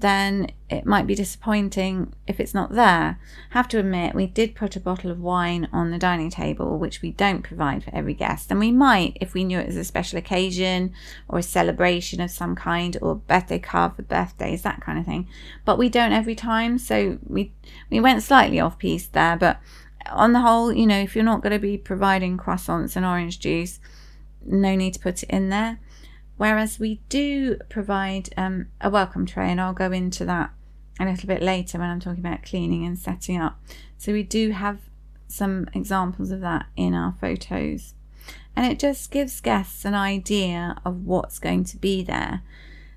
then 0.00 0.50
it 0.70 0.86
might 0.86 1.06
be 1.06 1.14
disappointing 1.14 2.12
if 2.26 2.38
it's 2.38 2.54
not 2.54 2.72
there. 2.72 3.18
Have 3.50 3.66
to 3.68 3.78
admit, 3.78 4.14
we 4.14 4.26
did 4.26 4.54
put 4.54 4.76
a 4.76 4.80
bottle 4.80 5.10
of 5.10 5.18
wine 5.18 5.68
on 5.72 5.90
the 5.90 5.98
dining 5.98 6.30
table, 6.30 6.78
which 6.78 7.02
we 7.02 7.10
don't 7.10 7.42
provide 7.42 7.82
for 7.82 7.94
every 7.94 8.14
guest, 8.14 8.50
and 8.50 8.60
we 8.60 8.70
might 8.70 9.16
if 9.20 9.34
we 9.34 9.44
knew 9.44 9.58
it 9.58 9.66
was 9.66 9.76
a 9.76 9.84
special 9.84 10.18
occasion 10.18 10.92
or 11.28 11.40
a 11.40 11.42
celebration 11.42 12.20
of 12.20 12.30
some 12.30 12.54
kind 12.54 12.96
or 13.02 13.16
birthday 13.16 13.58
card 13.58 13.96
for 13.96 14.02
birthdays, 14.02 14.62
that 14.62 14.80
kind 14.80 14.98
of 14.98 15.04
thing. 15.04 15.28
But 15.64 15.78
we 15.78 15.88
don't 15.88 16.12
every 16.12 16.36
time, 16.36 16.78
so 16.78 17.18
we 17.26 17.52
we 17.90 17.98
went 17.98 18.22
slightly 18.22 18.60
off 18.60 18.78
piece 18.78 19.08
there. 19.08 19.36
But 19.36 19.60
on 20.10 20.32
the 20.32 20.40
whole, 20.40 20.72
you 20.72 20.86
know, 20.86 20.98
if 20.98 21.16
you're 21.16 21.24
not 21.24 21.42
going 21.42 21.52
to 21.52 21.58
be 21.58 21.76
providing 21.76 22.38
croissants 22.38 22.94
and 22.94 23.04
orange 23.04 23.40
juice, 23.40 23.80
no 24.44 24.76
need 24.76 24.94
to 24.94 25.00
put 25.00 25.22
it 25.22 25.30
in 25.30 25.48
there. 25.48 25.80
Whereas 26.38 26.78
we 26.78 27.00
do 27.08 27.56
provide 27.68 28.30
um, 28.36 28.68
a 28.80 28.88
welcome 28.88 29.26
tray, 29.26 29.50
and 29.50 29.60
I'll 29.60 29.74
go 29.74 29.92
into 29.92 30.24
that 30.24 30.50
a 30.98 31.04
little 31.04 31.26
bit 31.26 31.42
later 31.42 31.78
when 31.78 31.90
I'm 31.90 32.00
talking 32.00 32.24
about 32.24 32.44
cleaning 32.44 32.86
and 32.86 32.98
setting 32.98 33.40
up. 33.40 33.60
So 33.98 34.12
we 34.12 34.22
do 34.22 34.50
have 34.50 34.78
some 35.26 35.68
examples 35.74 36.30
of 36.30 36.40
that 36.40 36.66
in 36.76 36.94
our 36.94 37.14
photos. 37.20 37.94
And 38.56 38.66
it 38.66 38.78
just 38.78 39.10
gives 39.10 39.40
guests 39.40 39.84
an 39.84 39.94
idea 39.94 40.80
of 40.84 41.04
what's 41.04 41.38
going 41.38 41.64
to 41.64 41.76
be 41.76 42.02
there. 42.02 42.42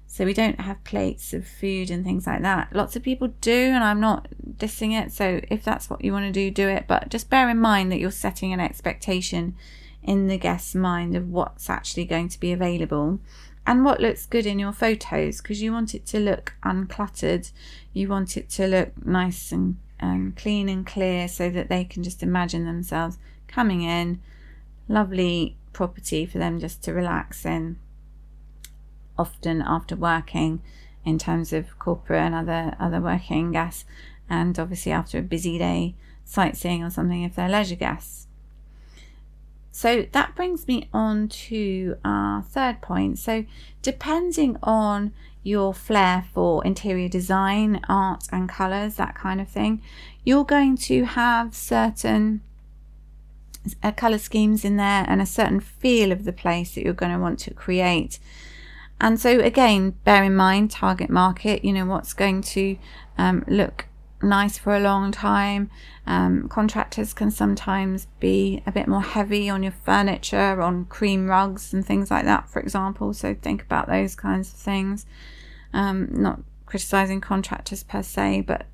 So 0.07 0.25
we 0.25 0.33
don't 0.33 0.60
have 0.62 0.83
plates 0.83 1.33
of 1.33 1.48
food 1.48 1.89
and 1.89 2.03
things 2.03 2.27
like 2.27 2.41
that. 2.41 2.75
Lots 2.75 2.95
of 2.95 3.03
people 3.03 3.29
do, 3.41 3.51
and 3.51 3.83
I'm 3.83 4.00
not 4.00 4.27
dissing 4.57 4.91
it. 4.91 5.12
So 5.13 5.41
if 5.50 5.63
that's 5.63 5.89
what 5.89 6.03
you 6.03 6.12
want 6.12 6.25
to 6.25 6.31
do, 6.31 6.51
do 6.51 6.67
it. 6.67 6.86
But 6.88 7.10
just 7.10 7.29
bear 7.29 7.50
in 7.50 7.60
mind 7.60 7.91
that 7.91 8.00
you're 8.00 8.12
setting 8.12 8.53
an 8.53 8.60
expectation 8.60 9.55
in 10.03 10.27
the 10.27 10.38
guest's 10.38 10.75
mind 10.75 11.15
of 11.15 11.29
what's 11.29 11.70
actually 11.70 12.05
going 12.05 12.29
to 12.29 12.39
be 12.39 12.51
available 12.51 13.20
and 13.65 13.86
what 13.86 14.00
looks 14.00 14.25
good 14.25 14.46
in 14.46 14.60
your 14.60 14.72
photos 14.72 15.39
because 15.39 15.62
you 15.62 15.72
want 15.72 15.93
it 15.93 16.05
to 16.08 16.20
look 16.20 16.55
uncluttered. 16.63 17.51
You 17.93 18.08
want 18.10 18.36
it 18.36 18.50
to 18.51 18.67
look 18.67 19.05
nice 19.05 19.51
and, 19.51 19.77
and 20.00 20.36
clean 20.36 20.67
and 20.67 20.86
clear 20.86 21.27
so 21.27 21.50
that 21.51 21.70
they 21.70 21.84
can 21.84 22.03
just 22.03 22.24
imagine 22.24 22.65
themselves 22.65 23.20
coming 23.48 23.84
in. 23.84 24.20
Lovely 24.88 25.58
property 25.74 26.25
for 26.25 26.39
them 26.39 26.60
just 26.60 26.84
to 26.84 26.93
relax 26.93 27.46
in 27.46 27.77
often 29.17 29.62
after 29.62 29.96
working 29.96 30.62
in 31.05 31.17
terms 31.17 31.53
of 31.53 31.77
corporate 31.79 32.22
and 32.22 32.36
other 32.36 32.75
other 32.79 33.00
working 33.00 33.51
guests 33.51 33.86
and 34.29 34.58
obviously 34.60 34.91
after 34.91 35.20
a 35.20 35.22
busy 35.22 35.58
day 35.58 35.96
sightseeing 36.25 36.84
or 36.84 36.89
something 36.89 37.24
if 37.24 37.36
they're 37.36 37.50
leisure 37.50 37.75
guests 37.75 38.27
so 39.72 40.06
that 40.12 40.36
brings 40.36 40.68
me 40.68 40.90
on 40.94 41.30
to 41.30 41.96
our 42.04 42.42
third 42.44 42.82
point. 42.82 43.20
So, 43.20 43.46
depending 43.82 44.58
on 44.62 45.13
your 45.44 45.74
flair 45.74 46.25
for 46.34 46.63
interior 46.66 47.08
design, 47.08 47.82
art, 47.88 48.25
and 48.32 48.50
colors, 48.50 48.96
that 48.96 49.16
kind 49.16 49.40
of 49.40 49.48
thing, 49.48 49.82
you're 50.24 50.46
going 50.46 50.78
to 50.78 51.06
have 51.06 51.56
certain 51.56 52.42
uh, 53.82 53.92
color 53.92 54.18
schemes 54.18 54.66
in 54.66 54.75
there 54.75 55.06
and 55.08 55.22
a 55.22 55.25
certain 55.25 55.60
feel 55.60 56.12
of 56.12 56.25
the 56.25 56.34
place 56.34 56.75
that 56.75 56.84
you're 56.84 56.94
going 56.94 57.12
to 57.12 57.20
want 57.20 57.40
to 57.40 57.54
create. 57.54 58.20
And 59.00 59.20
so, 59.20 59.40
again, 59.40 59.92
bear 60.04 60.24
in 60.24 60.36
mind 60.36 60.70
target 60.70 61.10
market, 61.10 61.63
you 61.63 61.72
know, 61.72 61.86
what's 61.86 62.13
going 62.13 62.42
to 62.42 62.78
um, 63.18 63.44
look 63.48 63.86
nice 64.22 64.58
for 64.58 64.75
a 64.75 64.80
long 64.80 65.12
time. 65.12 65.70
Um, 66.06 66.48
contractors 66.50 67.13
can 67.13 67.32
sometimes 67.32 68.08
be 68.20 68.63
a 68.66 68.72
bit 68.72 68.88
more 68.88 69.01
heavy 69.01 69.50
on 69.50 69.63
your 69.63 69.72
furniture, 69.72 70.62
on 70.62 70.86
cream 70.86 71.28
rugs 71.28 71.74
and 71.74 71.86
things 71.86 72.12
like 72.12 72.25
that, 72.25 72.50
for 72.50 72.60
example. 72.60 73.13
So 73.13 73.36
think 73.36 73.63
about 73.63 73.88
those 73.88 74.16
kinds 74.16 74.50
of 74.50 74.60
things. 74.60 75.06
Um, 75.74 76.10
not 76.12 76.42
criticizing 76.66 77.22
contractors 77.22 77.84
per 77.84 78.04
se, 78.04 78.42
but 78.42 78.66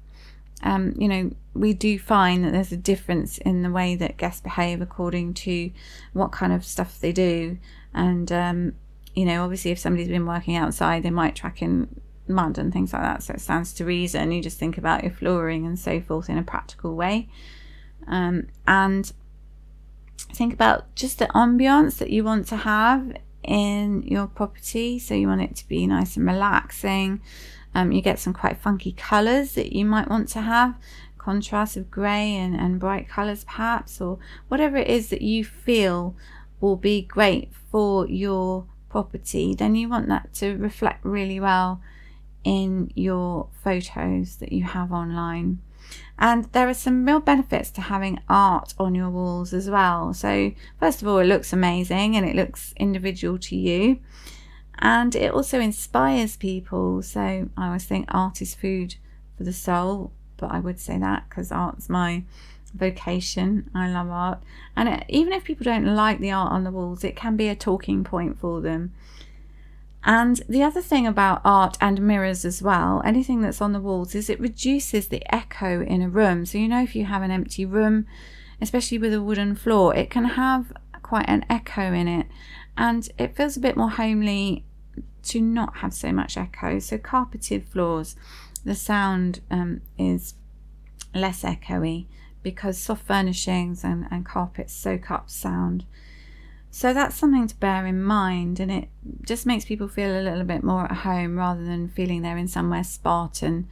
um, 0.64 0.94
you 0.98 1.08
know, 1.08 1.32
we 1.54 1.74
do 1.74 2.00
find 2.00 2.44
that 2.44 2.52
there's 2.52 2.72
a 2.72 2.78
difference 2.78 3.38
in 3.38 3.62
the 3.62 3.72
way 3.72 3.96
that 3.96 4.18
guests 4.18 4.42
behave 4.42 4.82
according 4.82 5.34
to 5.36 5.72
what 6.14 6.32
kind 6.32 6.52
of 6.52 6.66
stuff 6.66 7.00
they 7.00 7.12
do. 7.12 7.58
And, 7.94 8.32
um, 8.32 8.74
you 9.16 9.26
know, 9.26 9.44
obviously, 9.44 9.72
if 9.72 9.80
somebody's 9.80 10.08
been 10.08 10.26
working 10.26 10.56
outside, 10.56 11.04
they 11.04 11.10
might 11.12 11.36
track 11.36 11.62
in 11.62 12.02
mud 12.30 12.58
and 12.58 12.72
things 12.72 12.94
like 12.94 13.02
that. 13.02 13.24
So 13.24 13.34
it 13.34 13.42
stands 13.42 13.74
to 13.74 13.86
reason. 13.86 14.32
You 14.32 14.42
just 14.42 14.60
think 14.60 14.78
about 14.78 15.04
your 15.04 15.12
flooring 15.12 15.66
and 15.66 15.78
so 15.78 16.02
forth 16.02 16.30
in 16.30 16.38
a 16.38 16.44
practical 16.44 16.96
way. 16.96 17.30
Um, 18.08 18.48
and 18.68 19.12
think 20.34 20.54
about 20.54 20.94
just 20.96 21.20
the 21.20 21.28
ambiance 21.28 21.98
that 21.98 22.10
you 22.10 22.24
want 22.24 22.48
to 22.48 22.58
have 22.58 23.16
in 23.44 24.04
your 24.04 24.28
property. 24.28 25.00
So 25.00 25.14
you 25.14 25.28
want 25.28 25.42
it 25.42 25.56
to 25.58 25.68
be 25.68 25.88
nice 25.88 26.18
and 26.18 26.26
relaxing. 26.26 27.22
Um, 27.74 27.92
you 27.92 28.02
get 28.02 28.20
some 28.20 28.34
quite 28.34 28.58
funky 28.58 28.92
colours 28.92 29.54
that 29.54 29.74
you 29.74 29.86
might 29.86 30.10
want 30.10 30.30
to 30.30 30.42
have, 30.42 30.76
contrast 31.18 31.78
of 31.78 31.92
grey 31.92 32.36
and, 32.36 32.56
and 32.56 32.80
bright 32.80 33.08
colours 33.08 33.44
perhaps, 33.44 34.02
or 34.02 34.18
whatever 34.48 34.78
it 34.78 34.88
is 34.88 35.10
that 35.10 35.22
you 35.22 35.44
feel 35.44 36.16
will 36.60 36.76
be 36.76 37.02
great 37.02 37.52
for 37.70 38.08
your 38.08 38.66
property, 38.90 39.54
then 39.54 39.76
you 39.76 39.90
want 39.90 40.08
that 40.08 40.34
to 40.34 40.56
reflect 40.58 41.04
really 41.06 41.40
well 41.40 41.82
in 42.48 42.90
your 42.96 43.50
photos 43.62 44.38
that 44.38 44.54
you 44.54 44.64
have 44.64 44.94
online. 44.94 45.60
And 46.18 46.46
there 46.54 46.70
are 46.70 46.74
some 46.74 47.06
real 47.06 47.20
benefits 47.20 47.70
to 47.72 47.82
having 47.82 48.22
art 48.30 48.74
on 48.80 48.96
your 48.96 49.10
walls 49.10 49.54
as 49.54 49.70
well. 49.70 50.14
So, 50.14 50.54
first 50.80 51.02
of 51.02 51.10
all, 51.10 51.20
it 51.20 51.26
looks 51.26 51.52
amazing 51.52 52.16
and 52.16 52.26
it 52.26 52.38
looks 52.38 52.74
individual 52.78 53.38
to 53.40 53.56
you. 53.58 54.00
And 54.80 55.14
it 55.14 55.34
also 55.34 55.60
inspires 55.60 56.38
people. 56.38 57.02
So, 57.02 57.50
I 57.58 57.66
always 57.68 57.84
think 57.84 58.06
art 58.08 58.42
is 58.42 58.56
food 58.56 58.96
for 59.38 59.44
the 59.44 59.52
soul, 59.52 60.14
but 60.38 60.50
I 60.50 60.62
would 60.62 60.80
say 60.80 60.98
that 60.98 61.26
because 61.28 61.52
art's 61.52 61.90
my 61.90 62.24
vocation. 62.74 63.70
I 63.76 63.90
love 63.90 64.10
art. 64.10 64.40
And 64.74 64.88
it, 64.88 65.04
even 65.10 65.34
if 65.34 65.44
people 65.44 65.66
don't 65.66 65.96
like 65.96 66.20
the 66.20 66.32
art 66.32 66.54
on 66.54 66.64
the 66.64 66.72
walls, 66.72 67.04
it 67.04 67.18
can 67.18 67.36
be 67.36 67.50
a 67.50 67.56
talking 67.56 68.06
point 68.06 68.40
for 68.40 68.62
them. 68.62 68.94
And 70.04 70.42
the 70.48 70.64
other 70.64 70.82
thing 70.82 71.06
about 71.06 71.42
art 71.44 71.78
and 71.82 72.02
mirrors 72.02 72.46
as 72.46 72.62
well, 72.62 73.02
anything 73.04 73.42
that's 73.42 73.62
on 73.62 73.74
the 73.74 73.82
walls, 73.82 74.16
is 74.16 74.30
it 74.30 74.40
reduces 74.40 75.08
the 75.08 75.24
echo 75.34 75.82
in 75.82 76.02
a 76.02 76.10
room. 76.10 76.46
So, 76.46 76.58
you 76.58 76.68
know, 76.68 76.84
if 76.84 76.96
you 76.96 77.06
have 77.06 77.24
an 77.24 77.32
empty 77.32 77.66
room, 77.66 78.06
especially 78.62 78.98
with 78.98 79.14
a 79.14 79.22
wooden 79.22 79.56
floor, 79.56 79.96
it 79.96 80.10
can 80.10 80.24
have 80.24 80.72
quite 81.02 81.28
an 81.28 81.46
echo 81.50 81.94
in 81.94 82.08
it. 82.08 82.28
And 82.78 83.10
it 83.18 83.36
feels 83.36 83.58
a 83.58 83.62
bit 83.62 83.76
more 83.76 83.90
homely 83.90 84.66
to 85.24 85.42
not 85.42 85.78
have 85.78 85.94
so 85.94 86.12
much 86.12 86.38
echo. 86.38 86.80
So, 86.80 86.98
carpeted 86.98 87.68
floors, 87.68 88.16
the 88.64 88.76
sound 88.76 89.42
um, 89.52 89.82
is 89.98 90.36
less 91.14 91.44
echoey 91.44 92.06
because 92.44 92.78
soft 92.78 93.06
furnishings 93.06 93.84
and, 93.84 94.06
and 94.10 94.26
carpets 94.26 94.74
soak 94.74 95.12
up 95.12 95.30
sound. 95.30 95.86
So 96.70 96.94
that's 96.94 97.16
something 97.16 97.48
to 97.48 97.56
bear 97.56 97.86
in 97.86 98.04
mind, 98.04 98.60
and 98.60 98.72
it 98.72 98.90
just 99.26 99.46
makes 99.46 99.66
people 99.66 99.88
feel 99.88 100.12
a 100.12 100.22
little 100.22 100.44
bit 100.44 100.64
more 100.64 100.86
at 100.86 100.98
home 100.98 101.38
rather 101.38 101.64
than 101.64 101.90
feeling 101.90 102.22
they're 102.22 102.38
in 102.38 102.48
somewhere 102.48 102.84
Spartan. 102.84 103.68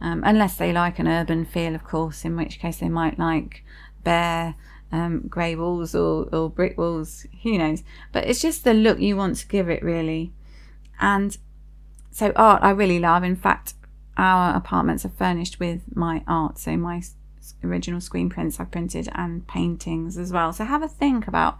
Um, 0.00 0.22
unless 0.24 0.56
they 0.56 0.72
like 0.72 0.98
an 0.98 1.06
urban 1.06 1.44
feel, 1.44 1.74
of 1.74 1.84
course, 1.84 2.24
in 2.24 2.34
which 2.34 2.58
case 2.58 2.78
they 2.78 2.88
might 2.88 3.18
like 3.18 3.62
bare 4.02 4.54
um, 4.92 5.26
grey 5.28 5.54
walls 5.54 5.94
or, 5.94 6.28
or 6.32 6.50
brick 6.50 6.78
walls, 6.78 7.26
who 7.42 7.58
knows. 7.58 7.82
But 8.12 8.26
it's 8.26 8.40
just 8.40 8.64
the 8.64 8.74
look 8.74 8.98
you 8.98 9.16
want 9.16 9.36
to 9.36 9.46
give 9.46 9.68
it, 9.68 9.82
really. 9.82 10.32
And 11.00 11.36
so, 12.10 12.32
art 12.34 12.62
I 12.62 12.70
really 12.70 12.98
love. 12.98 13.22
In 13.22 13.36
fact, 13.36 13.74
our 14.16 14.54
apartments 14.54 15.04
are 15.04 15.10
furnished 15.10 15.60
with 15.60 15.82
my 15.94 16.22
art, 16.26 16.58
so 16.58 16.76
my 16.76 17.02
original 17.62 18.00
screen 18.00 18.28
prints 18.28 18.58
I've 18.58 18.70
printed 18.70 19.08
and 19.14 19.46
paintings 19.46 20.18
as 20.18 20.32
well. 20.32 20.52
So, 20.52 20.64
have 20.64 20.82
a 20.82 20.88
think 20.88 21.28
about 21.28 21.58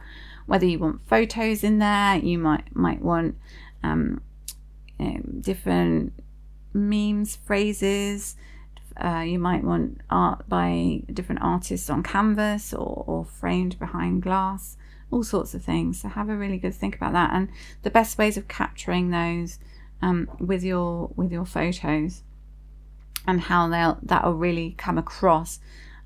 whether 0.51 0.67
you 0.67 0.81
want 0.81 1.01
photos 1.07 1.63
in 1.63 1.79
there, 1.79 2.17
you 2.17 2.37
might 2.37 2.75
might 2.75 3.01
want 3.01 3.37
um, 3.85 4.21
you 4.99 5.07
know, 5.07 5.21
different 5.41 6.13
memes, 6.75 7.37
phrases. 7.37 8.35
Uh, 8.97 9.21
you 9.21 9.39
might 9.39 9.63
want 9.63 10.01
art 10.11 10.49
by 10.49 11.03
different 11.13 11.41
artists 11.41 11.89
on 11.89 12.03
canvas 12.03 12.75
or, 12.75 13.05
or 13.07 13.25
framed 13.25 13.79
behind 13.79 14.23
glass, 14.25 14.77
all 15.13 15.23
sorts 15.23 15.55
of 15.55 15.63
things. 15.63 16.01
So 16.01 16.09
have 16.09 16.29
a 16.29 16.37
really 16.37 16.59
good 16.59 16.75
think 16.75 16.97
about 16.97 17.13
that 17.13 17.31
and 17.33 17.49
the 17.83 17.91
best 17.91 18.19
ways 18.19 18.37
of 18.37 18.49
capturing 18.49 19.11
those 19.11 19.61
um, 20.03 20.29
with 20.41 20.65
your 20.65 21.13
with 21.15 21.31
your 21.31 21.47
photos 21.47 22.25
and 23.25 23.43
how 23.43 23.69
they'll 23.69 24.01
that'll 24.03 24.35
really 24.35 24.75
come 24.77 24.99
across 24.99 25.61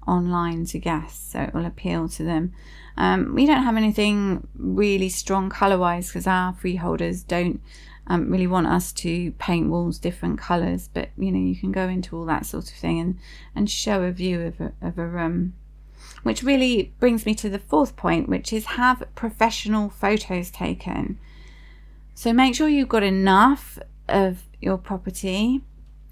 online 0.07 0.67
to 0.67 0.79
guests 0.79 1.33
so 1.33 1.41
it 1.41 1.55
will 1.55 1.65
appeal 1.65 2.11
to 2.11 2.23
them 2.23 2.53
um, 2.97 3.35
we 3.35 3.47
don't 3.47 3.65
have 3.65 3.77
anything 3.77 4.47
really 4.57 5.09
strong 5.09 5.51
color 5.51 5.79
wise 5.79 6.09
because 6.09 6.27
our 6.27 6.53
freeholders 6.53 7.23
don't 7.23 7.61
um, 8.07 8.31
really 8.31 8.47
want 8.47 8.67
us 8.67 8.93
to 8.93 9.33
paint 9.33 9.69
walls 9.69 9.99
different 9.99 10.39
colors 10.39 10.89
but 10.93 11.09
you 11.17 11.33
know 11.33 11.39
you 11.39 11.57
can 11.57 11.73
go 11.73 11.89
into 11.89 12.17
all 12.17 12.27
that 12.27 12.45
sort 12.47 12.71
of 12.71 12.77
thing 12.77 13.01
and 13.01 13.19
and 13.55 13.71
show 13.71 14.03
a 14.03 14.13
view 14.13 14.41
of 14.43 14.61
a, 14.61 14.73
of 14.83 14.99
a 14.99 15.07
room. 15.07 15.55
Which 16.23 16.43
really 16.43 16.93
brings 17.01 17.27
me 17.27 17.35
to 17.37 17.51
the 17.51 17.59
fourth 17.59 17.97
point 17.97 18.29
which 18.29 18.53
is 18.53 18.65
have 18.67 19.03
professional 19.15 19.91
photos 19.91 20.51
taken. 20.51 21.19
So 22.15 22.33
make 22.33 22.55
sure 22.55 22.69
you've 22.69 22.89
got 22.89 23.03
enough 23.03 23.79
of 24.09 24.45
your 24.61 24.79
property. 24.79 25.63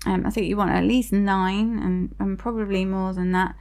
Um, 0.04 0.26
I 0.26 0.30
think 0.30 0.48
you 0.48 0.56
want 0.56 0.72
at 0.72 0.84
least 0.84 1.12
nine 1.12 1.78
and, 1.78 2.14
and 2.18 2.38
probably 2.38 2.84
more 2.84 3.12
than 3.12 3.32
that. 3.32 3.54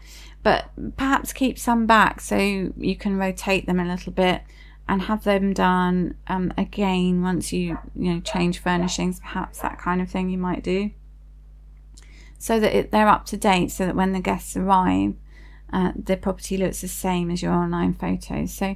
But 0.44 0.72
perhaps 0.98 1.34
keep 1.34 1.60
some 1.60 1.86
back 1.86 2.20
so 2.20 2.38
you 2.38 2.96
can 2.96 3.18
rotate 3.18 3.68
them 3.68 3.80
a 3.80 3.86
little 3.86 4.12
bit 4.12 4.42
and 4.90 5.04
have 5.04 5.24
them 5.24 5.54
done 5.54 6.16
um, 6.28 6.52
again 6.58 7.22
once 7.22 7.54
you 7.54 7.78
you 7.96 8.14
know 8.14 8.20
change 8.20 8.60
furnishings. 8.60 9.20
Perhaps 9.20 9.60
that 9.60 9.78
kind 9.78 10.02
of 10.02 10.10
thing 10.10 10.30
you 10.30 10.38
might 10.38 10.64
do, 10.64 10.92
so 12.40 12.60
that 12.60 12.76
it, 12.76 12.92
they're 12.92 13.08
up 13.08 13.26
to 13.28 13.38
date. 13.38 13.72
So 13.72 13.86
that 13.86 13.96
when 13.96 14.14
the 14.14 14.20
guests 14.20 14.58
arrive, 14.58 15.14
uh, 15.72 15.92
the 15.96 16.18
property 16.18 16.58
looks 16.58 16.82
the 16.82 16.88
same 16.88 17.30
as 17.30 17.42
your 17.42 17.54
online 17.54 17.94
photos. 17.94 18.54
So 18.54 18.76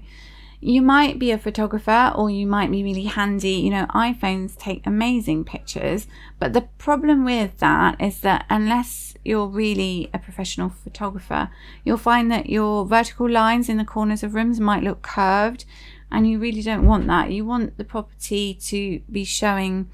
you 0.66 0.82
might 0.82 1.20
be 1.20 1.30
a 1.30 1.38
photographer 1.38 2.12
or 2.16 2.32
you 2.32 2.48
might 2.48 2.72
be 2.72 2.84
really 2.84 3.04
handy. 3.04 3.52
You 3.52 3.70
know, 3.70 3.86
iPhones 3.94 4.58
take 4.58 4.84
amazing 4.88 5.44
pictures, 5.44 6.08
but 6.40 6.54
the 6.54 6.68
problem 6.80 7.24
with 7.24 7.60
that 7.60 8.02
is 8.02 8.22
that 8.22 8.48
unless 8.50 9.14
you're 9.24 9.46
really 9.46 10.10
a 10.12 10.18
professional 10.18 10.70
photographer, 10.70 11.52
you'll 11.84 11.98
find 11.98 12.32
that 12.32 12.50
your 12.50 12.84
vertical 12.84 13.30
lines 13.30 13.70
in 13.70 13.78
the 13.78 13.86
corners 13.86 14.24
of 14.24 14.34
rooms 14.34 14.60
might 14.60 14.82
look 14.82 15.04
curved, 15.04 15.66
and 16.12 16.28
you 16.28 16.40
really 16.40 16.64
don't 16.64 16.88
want 16.88 17.06
that. 17.06 17.32
You 17.32 17.46
want 17.46 17.78
the 17.78 17.84
property 17.84 18.56
to 18.66 19.02
be 19.12 19.24
showing 19.24 19.92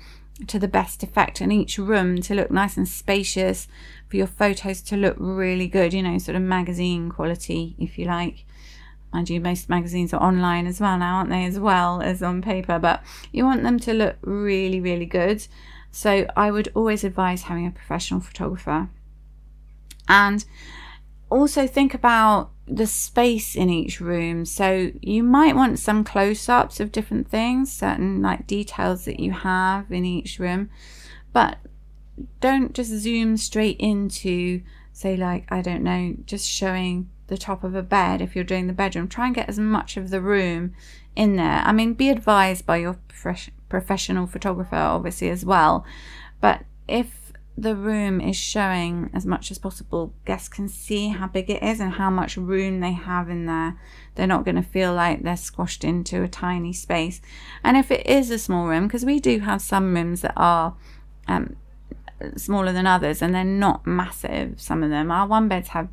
to 0.48 0.58
the 0.58 0.70
best 0.70 1.04
effect 1.04 1.42
and 1.42 1.52
each 1.52 1.78
room 1.78 2.22
to 2.22 2.34
look 2.34 2.50
nice 2.50 2.78
and 2.78 2.88
spacious 2.88 3.68
for 4.08 4.16
your 4.16 4.26
photos 4.26 4.82
to 4.84 4.96
look 4.96 5.18
really 5.20 5.68
good, 5.68 5.94
you 5.94 6.02
know, 6.02 6.18
sort 6.18 6.38
of 6.38 6.42
magazine 6.42 7.10
quality, 7.10 7.76
if 7.78 7.98
you 7.98 8.06
like 8.06 8.46
mind 9.14 9.30
you, 9.30 9.40
most 9.40 9.70
magazines 9.70 10.14
are 10.14 10.22
online 10.22 10.68
as 10.68 10.80
well 10.80 10.98
now, 10.98 11.18
aren't 11.18 11.30
they, 11.30 11.46
as 11.46 11.60
well 11.60 12.02
as 12.02 12.22
on 12.24 12.42
paper, 12.42 12.80
but 12.80 13.04
you 13.32 13.46
want 13.46 13.64
them 13.64 13.80
to 13.80 13.94
look 13.94 14.16
really, 14.22 14.80
really 14.80 15.06
good. 15.06 15.46
So 15.92 16.26
I 16.36 16.52
would 16.52 16.72
always 16.74 17.04
advise 17.04 17.44
having 17.44 17.68
a 17.68 17.72
professional 17.72 18.22
photographer. 18.22 18.90
And 20.08 20.46
also 21.30 21.68
think 21.68 21.94
about 21.94 22.52
the 22.68 22.88
space 22.88 23.56
in 23.56 23.70
each 23.70 24.00
room. 24.00 24.46
So 24.46 24.92
you 25.02 25.24
might 25.24 25.56
want 25.56 25.80
some 25.80 26.04
close 26.04 26.48
ups 26.48 26.80
of 26.80 26.92
different 26.92 27.28
things, 27.30 27.72
certain 27.72 28.22
like 28.22 28.48
details 28.48 29.06
that 29.06 29.20
you 29.20 29.32
have 29.32 29.92
in 29.92 30.06
each 30.06 30.40
room, 30.40 30.70
but 31.34 31.58
don't 32.40 32.74
just 32.74 32.92
zoom 32.92 33.38
straight 33.38 33.78
into, 33.80 34.62
say, 34.94 35.18
like, 35.18 35.46
I 35.50 35.62
don't 35.62 35.84
know, 35.84 36.16
just 36.26 36.48
showing 36.48 37.10
the 37.32 37.38
top 37.38 37.64
of 37.64 37.74
a 37.74 37.82
bed 37.82 38.22
if 38.22 38.36
you're 38.36 38.44
doing 38.44 38.68
the 38.68 38.74
bedroom. 38.74 39.08
Try 39.08 39.28
and 39.28 39.34
get 39.34 39.48
as 39.48 39.58
much 39.58 39.96
of 39.96 40.10
the 40.10 40.20
room 40.20 40.74
in 41.16 41.38
there. 41.38 41.62
I 41.64 41.72
mean, 41.72 41.94
be 41.94 42.10
advised 42.10 42.66
by 42.66 42.76
your 42.76 43.00
professional 43.70 44.28
photographer, 44.28 44.76
obviously, 44.76 45.30
as 45.30 45.46
well. 45.46 45.86
But 46.42 46.66
if 46.90 47.32
the 47.58 47.74
room 47.74 48.20
is 48.20 48.36
showing 48.36 49.10
as 49.14 49.26
much 49.26 49.50
as 49.50 49.58
possible, 49.58 50.14
guests 50.26 50.50
can 50.50 50.68
see 50.68 51.08
how 51.08 51.28
big 51.28 51.50
it 51.50 51.64
is 51.64 51.80
and 51.80 51.94
how 51.94 52.10
much 52.10 52.36
room 52.36 52.82
they 52.82 52.92
have 52.92 53.30
in 53.30 53.46
there. 53.46 53.80
They're 54.16 54.28
not 54.28 54.44
going 54.44 54.58
to 54.58 54.62
feel 54.62 54.94
like 54.94 55.24
they're 55.24 55.38
squashed 55.38 55.86
into 55.86 56.24
a 56.24 56.28
tiny 56.28 56.74
space. 56.74 57.22
And 57.64 57.78
if 57.78 57.92
it 57.92 58.06
is 58.06 58.30
a 58.30 58.38
small 58.38 58.68
room, 58.68 58.88
because 58.88 59.06
we 59.06 59.22
do 59.22 59.40
have 59.40 59.62
some 59.62 59.96
rooms 59.96 60.20
that 60.20 60.34
are 60.36 60.76
um, 61.30 61.56
smaller 62.36 62.74
than 62.74 62.88
others 62.88 63.22
and 63.22 63.34
they're 63.34 63.46
not 63.46 63.88
massive, 63.88 64.60
some 64.60 64.84
of 64.84 64.90
them. 64.90 65.12
Our 65.12 65.28
one 65.28 65.48
beds 65.48 65.70
have 65.70 65.88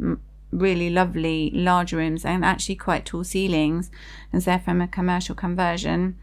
really 0.51 0.91
lovely 0.91 1.51
large 1.55 1.93
rooms 1.93 2.25
and 2.25 2.45
actually 2.45 2.77
quite 2.77 3.05
tall 3.05 3.25
ceilings. 3.25 3.91
As 4.33 4.45
they're 4.45 4.59
from 4.59 4.81
a 4.81 4.89
commercial 4.89 5.35
conversion. 5.35 6.19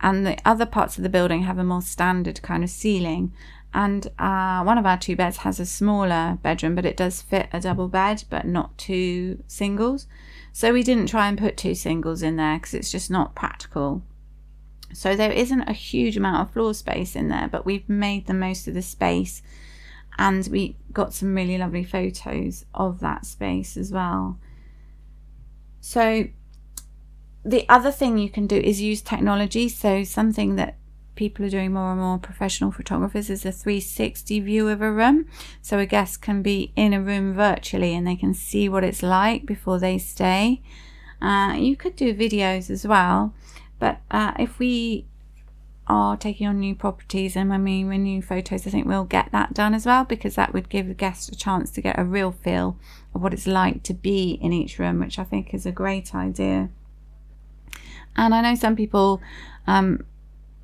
And 0.00 0.26
the 0.26 0.36
other 0.44 0.66
parts 0.66 0.96
of 0.96 1.02
the 1.02 1.08
building 1.08 1.42
have 1.42 1.58
a 1.58 1.64
more 1.64 1.82
standard 1.82 2.42
kind 2.42 2.62
of 2.62 2.70
ceiling. 2.70 3.32
And 3.72 4.06
uh, 4.18 4.62
one 4.62 4.78
of 4.78 4.86
our 4.86 4.96
two 4.96 5.16
beds 5.16 5.38
has 5.38 5.58
a 5.58 5.66
smaller 5.66 6.38
bedroom 6.42 6.76
but 6.76 6.84
it 6.84 6.96
does 6.96 7.20
fit 7.20 7.48
a 7.52 7.60
double 7.60 7.88
bed 7.88 8.24
but 8.30 8.46
not 8.46 8.76
two 8.78 9.42
singles. 9.48 10.06
So 10.52 10.72
we 10.72 10.84
didn't 10.84 11.08
try 11.08 11.26
and 11.26 11.36
put 11.36 11.56
two 11.56 11.74
singles 11.74 12.22
in 12.22 12.36
there 12.36 12.58
because 12.58 12.74
it's 12.74 12.92
just 12.92 13.10
not 13.10 13.34
practical. 13.34 14.02
So 14.92 15.16
there 15.16 15.32
isn't 15.32 15.62
a 15.62 15.72
huge 15.72 16.16
amount 16.16 16.46
of 16.46 16.52
floor 16.52 16.72
space 16.72 17.16
in 17.16 17.28
there 17.28 17.48
but 17.50 17.66
we've 17.66 17.88
made 17.88 18.26
the 18.26 18.34
most 18.34 18.68
of 18.68 18.74
the 18.74 18.82
space 18.82 19.42
and 20.18 20.46
we 20.48 20.76
got 20.92 21.12
some 21.12 21.34
really 21.34 21.58
lovely 21.58 21.84
photos 21.84 22.64
of 22.74 23.00
that 23.00 23.26
space 23.26 23.76
as 23.76 23.92
well. 23.92 24.38
So, 25.80 26.28
the 27.44 27.68
other 27.68 27.90
thing 27.90 28.16
you 28.16 28.30
can 28.30 28.46
do 28.46 28.56
is 28.56 28.80
use 28.80 29.02
technology. 29.02 29.68
So, 29.68 30.04
something 30.04 30.56
that 30.56 30.78
people 31.14 31.44
are 31.44 31.50
doing 31.50 31.72
more 31.72 31.92
and 31.92 32.00
more 32.00 32.18
professional 32.18 32.72
photographers 32.72 33.28
is 33.30 33.44
a 33.44 33.52
360 33.52 34.40
view 34.40 34.68
of 34.68 34.80
a 34.80 34.90
room. 34.90 35.26
So, 35.60 35.78
a 35.78 35.86
guest 35.86 36.22
can 36.22 36.42
be 36.42 36.72
in 36.76 36.92
a 36.92 37.02
room 37.02 37.34
virtually 37.34 37.94
and 37.94 38.06
they 38.06 38.16
can 38.16 38.34
see 38.34 38.68
what 38.68 38.84
it's 38.84 39.02
like 39.02 39.44
before 39.44 39.78
they 39.78 39.98
stay. 39.98 40.62
Uh, 41.20 41.54
you 41.58 41.76
could 41.76 41.96
do 41.96 42.14
videos 42.14 42.70
as 42.70 42.86
well, 42.86 43.34
but 43.78 44.00
uh, 44.10 44.32
if 44.38 44.58
we 44.58 45.06
are 45.86 46.16
taking 46.16 46.46
on 46.46 46.58
new 46.58 46.74
properties 46.74 47.36
and 47.36 47.50
when 47.50 47.64
we 47.64 47.84
renew 47.84 48.22
photos, 48.22 48.66
I 48.66 48.70
think 48.70 48.86
we'll 48.86 49.04
get 49.04 49.30
that 49.32 49.54
done 49.54 49.74
as 49.74 49.86
well 49.86 50.04
because 50.04 50.34
that 50.34 50.52
would 50.52 50.68
give 50.68 50.88
the 50.88 50.94
guest 50.94 51.30
a 51.30 51.36
chance 51.36 51.70
to 51.72 51.80
get 51.80 51.98
a 51.98 52.04
real 52.04 52.32
feel 52.32 52.78
of 53.14 53.22
what 53.22 53.34
it's 53.34 53.46
like 53.46 53.82
to 53.84 53.94
be 53.94 54.38
in 54.40 54.52
each 54.52 54.78
room, 54.78 55.00
which 55.00 55.18
I 55.18 55.24
think 55.24 55.52
is 55.52 55.66
a 55.66 55.72
great 55.72 56.14
idea. 56.14 56.70
And 58.16 58.34
I 58.34 58.40
know 58.40 58.54
some 58.54 58.76
people 58.76 59.20
um, 59.66 60.04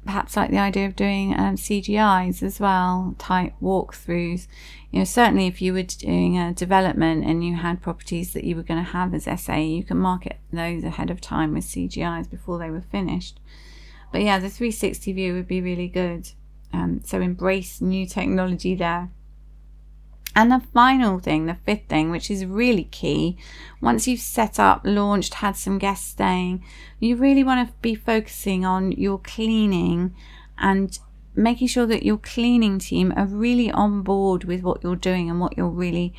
perhaps 0.05 0.37
like 0.37 0.51
the 0.51 0.59
idea 0.59 0.87
of 0.87 0.97
doing 0.97 1.35
um, 1.35 1.57
CGIs 1.57 2.43
as 2.43 2.59
well, 2.59 3.15
type 3.19 3.53
walkthroughs. 3.63 4.47
You 4.91 5.01
know, 5.01 5.05
certainly 5.05 5.47
if 5.47 5.61
you 5.61 5.73
were 5.73 5.83
doing 5.83 6.39
a 6.39 6.53
development 6.53 7.25
and 7.25 7.45
you 7.45 7.57
had 7.57 7.83
properties 7.83 8.33
that 8.33 8.45
you 8.45 8.57
were 8.57 8.63
going 8.63 8.83
to 8.83 8.91
have 8.91 9.15
as 9.15 9.29
SA, 9.41 9.57
you 9.57 9.85
can 9.85 9.99
market 9.99 10.39
those 10.53 10.85
ahead 10.85 11.11
of 11.11 11.21
time 11.21 11.55
with 11.55 11.65
CGIs 11.65 12.31
before 12.31 12.59
they 12.59 12.71
were 12.71 12.81
finished. 12.81 13.39
But 14.13 14.23
yeah, 14.23 14.39
the 14.39 14.49
360 14.49 15.13
view 15.13 15.35
would 15.35 15.49
be 15.49 15.61
really 15.61 15.89
good. 15.89 16.31
Um, 16.73 17.01
so 17.05 17.21
embrace 17.21 17.81
new 17.81 18.07
technology 18.07 18.75
there. 18.75 19.11
And 20.35 20.53
the 20.53 20.63
final 20.73 21.19
thing, 21.19 21.47
the 21.47 21.55
fifth 21.55 21.89
thing, 21.89 22.11
which 22.11 22.31
is 22.31 22.45
really 22.47 22.85
key, 22.85 23.37
once 23.81 24.07
you've 24.07 24.21
set 24.21 24.61
up, 24.61 24.83
launched, 24.85 25.35
had 25.35 25.57
some 25.57 25.79
guests 25.79 26.09
staying, 26.09 26.65
you 27.01 27.17
really 27.17 27.43
want 27.43 27.69
to 27.69 27.75
be 27.83 27.97
focusing 27.97 28.65
on 28.65 28.93
your 28.93 29.19
cleaning 29.19 30.15
and 30.59 30.99
making 31.35 31.69
sure 31.69 31.87
that 31.87 32.05
your 32.05 32.19
cleaning 32.19 32.79
team 32.79 33.13
are 33.17 33.27
really 33.27 33.71
on 33.73 34.03
board 34.03 34.45
with 34.45 34.63
what 34.63 34.83
you're 34.85 34.95
doing 34.95 35.29
and 35.29 35.41
what 35.41 35.57
you're 35.57 35.69
really 35.69 36.15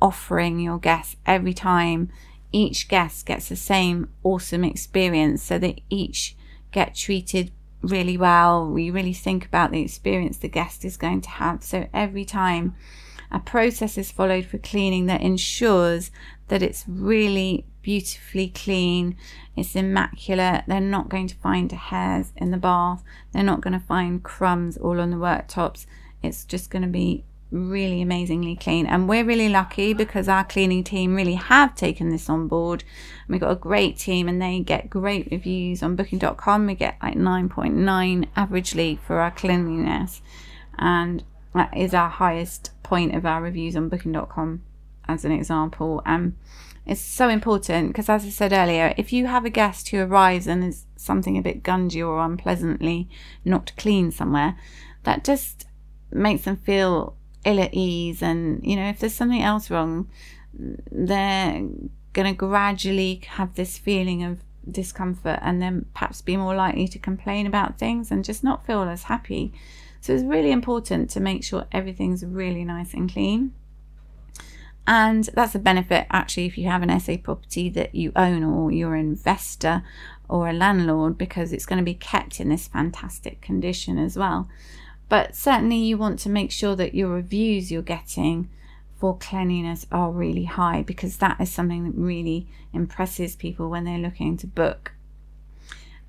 offering 0.00 0.58
your 0.58 0.78
guests 0.78 1.16
every 1.26 1.54
time 1.54 2.10
each 2.52 2.88
guest 2.88 3.26
gets 3.26 3.48
the 3.48 3.56
same 3.56 4.08
awesome 4.22 4.64
experience 4.64 5.42
so 5.42 5.58
that 5.58 5.80
each 5.90 6.36
get 6.74 6.94
treated 6.94 7.52
really 7.80 8.16
well. 8.16 8.68
We 8.68 8.90
really 8.90 9.12
think 9.12 9.46
about 9.46 9.70
the 9.70 9.80
experience 9.80 10.38
the 10.38 10.48
guest 10.48 10.84
is 10.84 10.96
going 10.96 11.20
to 11.22 11.30
have. 11.30 11.62
So 11.62 11.88
every 11.94 12.24
time 12.24 12.74
a 13.30 13.38
process 13.38 13.96
is 13.96 14.10
followed 14.10 14.44
for 14.44 14.58
cleaning 14.58 15.06
that 15.06 15.22
ensures 15.22 16.10
that 16.48 16.62
it's 16.62 16.84
really 16.88 17.66
beautifully 17.80 18.48
clean, 18.48 19.16
it's 19.56 19.76
immaculate. 19.76 20.64
They're 20.66 20.80
not 20.80 21.08
going 21.08 21.28
to 21.28 21.36
find 21.36 21.70
hairs 21.70 22.32
in 22.36 22.50
the 22.50 22.56
bath, 22.56 23.04
they're 23.32 23.42
not 23.42 23.60
going 23.60 23.78
to 23.78 23.86
find 23.86 24.22
crumbs 24.22 24.76
all 24.76 25.00
on 25.00 25.10
the 25.10 25.16
worktops. 25.16 25.86
It's 26.22 26.44
just 26.44 26.70
going 26.70 26.82
to 26.82 26.88
be 26.88 27.24
really 27.50 28.02
amazingly 28.02 28.56
clean. 28.56 28.86
And 28.86 29.08
we're 29.08 29.24
really 29.24 29.48
lucky 29.48 29.92
because 29.94 30.28
our 30.28 30.44
cleaning 30.44 30.84
team 30.84 31.14
really 31.14 31.34
have 31.34 31.74
taken 31.74 32.10
this 32.10 32.28
on 32.28 32.48
board. 32.48 32.82
And 33.26 33.34
We've 33.34 33.40
got 33.40 33.52
a 33.52 33.56
great 33.56 33.96
team 33.98 34.28
and 34.28 34.40
they 34.40 34.60
get 34.60 34.90
great 34.90 35.28
reviews 35.30 35.82
on 35.82 35.96
booking.com. 35.96 36.66
We 36.66 36.74
get 36.74 36.96
like 37.02 37.16
9.9 37.16 38.28
averagely 38.36 38.98
for 38.98 39.20
our 39.20 39.30
cleanliness. 39.30 40.22
And 40.78 41.22
that 41.54 41.76
is 41.76 41.94
our 41.94 42.08
highest 42.10 42.70
point 42.82 43.14
of 43.14 43.24
our 43.24 43.40
reviews 43.40 43.76
on 43.76 43.88
booking.com 43.88 44.62
as 45.06 45.24
an 45.24 45.32
example. 45.32 46.02
And 46.04 46.36
It's 46.86 47.00
so 47.00 47.28
important 47.28 47.88
because, 47.88 48.08
as 48.08 48.24
I 48.24 48.28
said 48.28 48.52
earlier, 48.52 48.94
if 48.96 49.12
you 49.12 49.26
have 49.26 49.44
a 49.44 49.50
guest 49.50 49.88
who 49.88 50.00
arrives 50.00 50.46
and 50.46 50.62
is 50.62 50.84
something 50.96 51.38
a 51.38 51.42
bit 51.42 51.62
gungy 51.62 52.06
or 52.06 52.20
unpleasantly 52.20 53.08
not 53.44 53.72
clean 53.76 54.10
somewhere, 54.10 54.58
that 55.04 55.24
just 55.24 55.66
makes 56.10 56.42
them 56.42 56.56
feel 56.56 57.16
ill 57.44 57.60
at 57.60 57.74
ease. 57.74 58.22
And, 58.22 58.64
you 58.64 58.76
know, 58.76 58.88
if 58.88 58.98
there's 58.98 59.14
something 59.14 59.42
else 59.42 59.70
wrong, 59.70 60.08
they're 60.52 61.66
going 62.12 62.26
to 62.26 62.32
gradually 62.32 63.20
have 63.26 63.54
this 63.54 63.76
feeling 63.78 64.22
of 64.22 64.40
discomfort 64.70 65.38
and 65.42 65.60
then 65.60 65.86
perhaps 65.94 66.22
be 66.22 66.36
more 66.36 66.54
likely 66.54 66.88
to 66.88 66.98
complain 66.98 67.46
about 67.46 67.78
things 67.78 68.10
and 68.10 68.24
just 68.24 68.42
not 68.42 68.66
feel 68.66 68.82
as 68.82 69.04
happy. 69.04 69.52
So 70.00 70.12
it's 70.14 70.22
really 70.22 70.52
important 70.52 71.10
to 71.10 71.20
make 71.20 71.44
sure 71.44 71.66
everything's 71.72 72.24
really 72.24 72.64
nice 72.64 72.94
and 72.94 73.10
clean. 73.10 73.52
And 74.86 75.24
that's 75.34 75.54
a 75.54 75.58
benefit 75.58 76.06
actually 76.10 76.46
if 76.46 76.58
you 76.58 76.68
have 76.68 76.82
an 76.82 77.00
SA 77.00 77.16
property 77.22 77.70
that 77.70 77.94
you 77.94 78.12
own 78.14 78.44
or 78.44 78.70
you're 78.70 78.94
an 78.94 79.00
investor 79.00 79.82
or 80.28 80.48
a 80.48 80.52
landlord 80.52 81.16
because 81.16 81.52
it's 81.52 81.66
going 81.66 81.78
to 81.78 81.84
be 81.84 81.94
kept 81.94 82.38
in 82.38 82.50
this 82.50 82.68
fantastic 82.68 83.40
condition 83.40 83.98
as 83.98 84.16
well. 84.16 84.48
But 85.08 85.36
certainly 85.36 85.76
you 85.76 85.98
want 85.98 86.18
to 86.20 86.28
make 86.28 86.50
sure 86.50 86.76
that 86.76 86.94
your 86.94 87.08
reviews 87.08 87.70
you're 87.70 87.82
getting 87.82 88.48
for 88.98 89.16
cleanliness 89.16 89.86
are 89.92 90.10
really 90.10 90.44
high 90.44 90.82
because 90.82 91.18
that 91.18 91.40
is 91.40 91.50
something 91.50 91.84
that 91.84 91.98
really 91.98 92.48
impresses 92.72 93.36
people 93.36 93.68
when 93.68 93.84
they're 93.84 93.98
looking 93.98 94.36
to 94.38 94.46
book. 94.46 94.92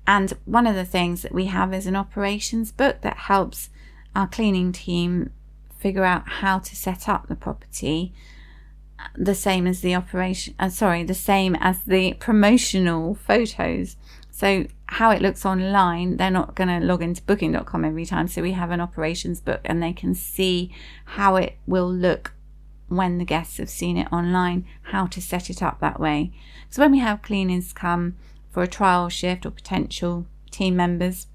And 0.06 0.32
one 0.44 0.66
of 0.66 0.74
the 0.74 0.84
things 0.84 1.22
that 1.22 1.34
we 1.34 1.46
have 1.46 1.74
is 1.74 1.86
an 1.86 1.96
operations 1.96 2.72
book 2.72 3.00
that 3.02 3.16
helps 3.16 3.70
our 4.14 4.26
cleaning 4.26 4.72
team 4.72 5.30
figure 5.78 6.04
out 6.04 6.28
how 6.28 6.58
to 6.58 6.74
set 6.74 7.08
up 7.08 7.28
the 7.28 7.36
property 7.36 8.14
the 9.14 9.34
same 9.34 9.66
as 9.66 9.80
the 9.80 9.94
operation 9.94 10.54
uh, 10.58 10.68
sorry 10.68 11.04
the 11.04 11.14
same 11.14 11.54
as 11.56 11.82
the 11.82 12.14
promotional 12.14 13.14
photos 13.14 13.96
so 14.30 14.66
how 14.88 15.10
it 15.10 15.20
looks 15.20 15.44
online 15.44 16.16
they're 16.16 16.30
not 16.30 16.54
going 16.54 16.68
to 16.68 16.84
log 16.86 17.02
into 17.02 17.22
booking.com 17.22 17.84
every 17.84 18.06
time 18.06 18.28
so 18.28 18.40
we 18.40 18.52
have 18.52 18.70
an 18.70 18.80
operations 18.80 19.40
book 19.40 19.60
and 19.64 19.82
they 19.82 19.92
can 19.92 20.14
see 20.14 20.72
how 21.04 21.36
it 21.36 21.56
will 21.66 21.92
look 21.92 22.32
when 22.88 23.18
the 23.18 23.24
guests 23.24 23.56
have 23.56 23.70
seen 23.70 23.96
it 23.96 24.10
online 24.12 24.64
how 24.82 25.06
to 25.06 25.20
set 25.20 25.50
it 25.50 25.62
up 25.62 25.80
that 25.80 25.98
way. 25.98 26.32
So 26.70 26.82
when 26.82 26.92
we 26.92 26.98
have 27.00 27.22
cleaners 27.22 27.72
come 27.72 28.16
for 28.50 28.62
a 28.62 28.68
trial 28.68 29.08
shift 29.08 29.44
or 29.44 29.50
potential 29.50 30.26
team 30.50 30.76
members 30.76 31.26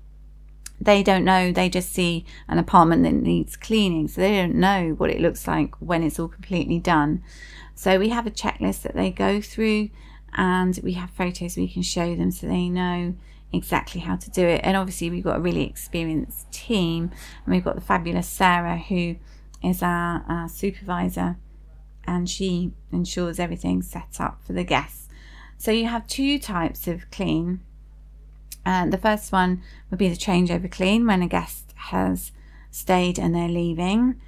they 0.79 1.03
don't 1.03 1.23
know 1.23 1.51
they 1.51 1.69
just 1.69 1.91
see 1.93 2.25
an 2.47 2.57
apartment 2.57 3.03
that 3.03 3.13
needs 3.13 3.55
cleaning 3.55 4.07
so 4.07 4.19
they 4.19 4.35
don't 4.35 4.55
know 4.55 4.95
what 4.97 5.11
it 5.11 5.21
looks 5.21 5.47
like 5.47 5.75
when 5.75 6.03
it's 6.03 6.19
all 6.19 6.27
completely 6.27 6.79
done. 6.79 7.21
So 7.75 7.99
we 7.99 8.09
have 8.09 8.25
a 8.25 8.31
checklist 8.31 8.81
that 8.83 8.95
they 8.95 9.11
go 9.11 9.41
through 9.41 9.89
and 10.33 10.79
we 10.83 10.93
have 10.93 11.09
photos 11.11 11.57
we 11.57 11.67
can 11.67 11.81
show 11.81 12.15
them 12.15 12.31
so 12.31 12.47
they 12.47 12.69
know 12.69 13.15
exactly 13.53 14.01
how 14.01 14.15
to 14.15 14.29
do 14.29 14.45
it. 14.45 14.61
And 14.63 14.77
obviously 14.77 15.09
we've 15.09 15.23
got 15.23 15.37
a 15.37 15.41
really 15.41 15.63
experienced 15.63 16.51
team 16.51 17.11
and 17.45 17.53
we've 17.53 17.63
got 17.63 17.75
the 17.75 17.81
fabulous 17.81 18.27
sarah 18.27 18.77
who 18.77 19.17
is 19.63 19.83
our, 19.83 20.23
our 20.27 20.49
supervisor 20.49 21.37
and 22.05 22.29
she 22.29 22.71
ensures 22.91 23.39
everything's 23.39 23.89
set 23.89 24.17
up 24.19 24.43
for 24.43 24.53
the 24.53 24.63
guests. 24.63 25.07
So 25.57 25.71
you 25.71 25.87
have 25.87 26.07
two 26.07 26.39
types 26.39 26.87
of 26.87 27.09
clean. 27.11 27.61
Uh, 28.65 28.87
the 28.87 28.97
first 28.97 29.31
one 29.31 29.61
would 29.89 29.99
be 29.99 30.09
the 30.09 30.15
changeover 30.15 30.71
clean 30.71 31.05
when 31.05 31.21
a 31.21 31.27
guest 31.27 31.73
has 31.75 32.31
stayed 32.71 33.19
and 33.19 33.35
they're 33.35 33.47
leaving. 33.47 34.19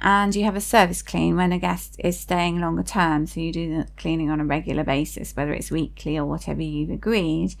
And 0.00 0.34
you 0.36 0.44
have 0.44 0.54
a 0.54 0.60
service 0.60 1.02
clean 1.02 1.36
when 1.36 1.52
a 1.52 1.58
guest 1.58 1.96
is 1.98 2.18
staying 2.18 2.60
longer 2.60 2.84
term. 2.84 3.26
So 3.26 3.40
you 3.40 3.52
do 3.52 3.78
the 3.78 3.88
cleaning 3.96 4.30
on 4.30 4.40
a 4.40 4.44
regular 4.44 4.84
basis, 4.84 5.34
whether 5.34 5.52
it's 5.52 5.70
weekly 5.70 6.16
or 6.16 6.24
whatever 6.24 6.62
you've 6.62 6.90
agreed. 6.90 7.56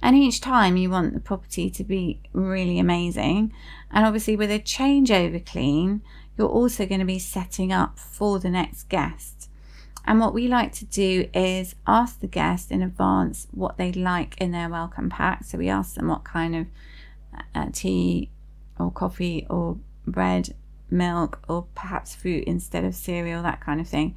And 0.00 0.16
each 0.16 0.40
time 0.40 0.76
you 0.76 0.88
want 0.88 1.14
the 1.14 1.20
property 1.20 1.68
to 1.70 1.84
be 1.84 2.20
really 2.32 2.78
amazing. 2.78 3.52
And 3.90 4.06
obviously, 4.06 4.36
with 4.36 4.50
a 4.50 4.60
changeover 4.60 5.44
clean, 5.44 6.02
you're 6.38 6.48
also 6.48 6.86
going 6.86 7.00
to 7.00 7.06
be 7.06 7.18
setting 7.18 7.72
up 7.72 7.98
for 7.98 8.38
the 8.38 8.50
next 8.50 8.88
guest. 8.88 9.48
And 10.06 10.20
what 10.20 10.32
we 10.32 10.48
like 10.48 10.72
to 10.74 10.84
do 10.86 11.28
is 11.34 11.74
ask 11.86 12.20
the 12.20 12.26
guest 12.26 12.70
in 12.70 12.82
advance 12.82 13.46
what 13.50 13.76
they'd 13.76 13.96
like 13.96 14.40
in 14.40 14.50
their 14.50 14.68
welcome 14.68 15.10
pack. 15.10 15.44
So 15.44 15.58
we 15.58 15.68
ask 15.68 15.94
them 15.94 16.08
what 16.08 16.24
kind 16.24 16.56
of 16.56 16.66
uh, 17.54 17.66
tea 17.72 18.30
or 18.78 18.90
coffee 18.90 19.46
or 19.50 19.76
bread, 20.06 20.54
milk, 20.90 21.42
or 21.48 21.66
perhaps 21.74 22.14
fruit 22.14 22.44
instead 22.44 22.84
of 22.84 22.94
cereal, 22.94 23.42
that 23.42 23.60
kind 23.60 23.80
of 23.80 23.88
thing, 23.88 24.16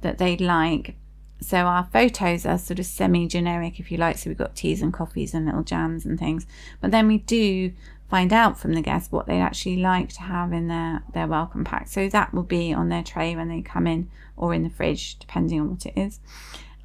that 0.00 0.18
they'd 0.18 0.40
like. 0.40 0.96
So 1.40 1.58
our 1.58 1.88
photos 1.92 2.46
are 2.46 2.58
sort 2.58 2.78
of 2.78 2.86
semi 2.86 3.26
generic, 3.26 3.78
if 3.78 3.90
you 3.90 3.98
like. 3.98 4.18
So 4.18 4.30
we've 4.30 4.38
got 4.38 4.56
teas 4.56 4.82
and 4.82 4.92
coffees 4.92 5.34
and 5.34 5.46
little 5.46 5.62
jams 5.62 6.06
and 6.06 6.18
things. 6.18 6.46
But 6.80 6.90
then 6.90 7.06
we 7.06 7.18
do 7.18 7.72
find 8.08 8.32
out 8.32 8.58
from 8.58 8.74
the 8.74 8.82
guests 8.82 9.10
what 9.10 9.26
they'd 9.26 9.40
actually 9.40 9.78
like 9.78 10.08
to 10.10 10.22
have 10.22 10.52
in 10.52 10.68
their, 10.68 11.02
their 11.12 11.26
welcome 11.26 11.64
pack. 11.64 11.88
So 11.88 12.08
that 12.08 12.32
will 12.32 12.42
be 12.42 12.72
on 12.72 12.88
their 12.88 13.02
tray 13.02 13.34
when 13.34 13.48
they 13.48 13.60
come 13.60 13.86
in 13.86 14.10
or 14.36 14.54
in 14.54 14.62
the 14.62 14.70
fridge, 14.70 15.18
depending 15.18 15.60
on 15.60 15.70
what 15.70 15.86
it 15.86 15.94
is. 15.96 16.20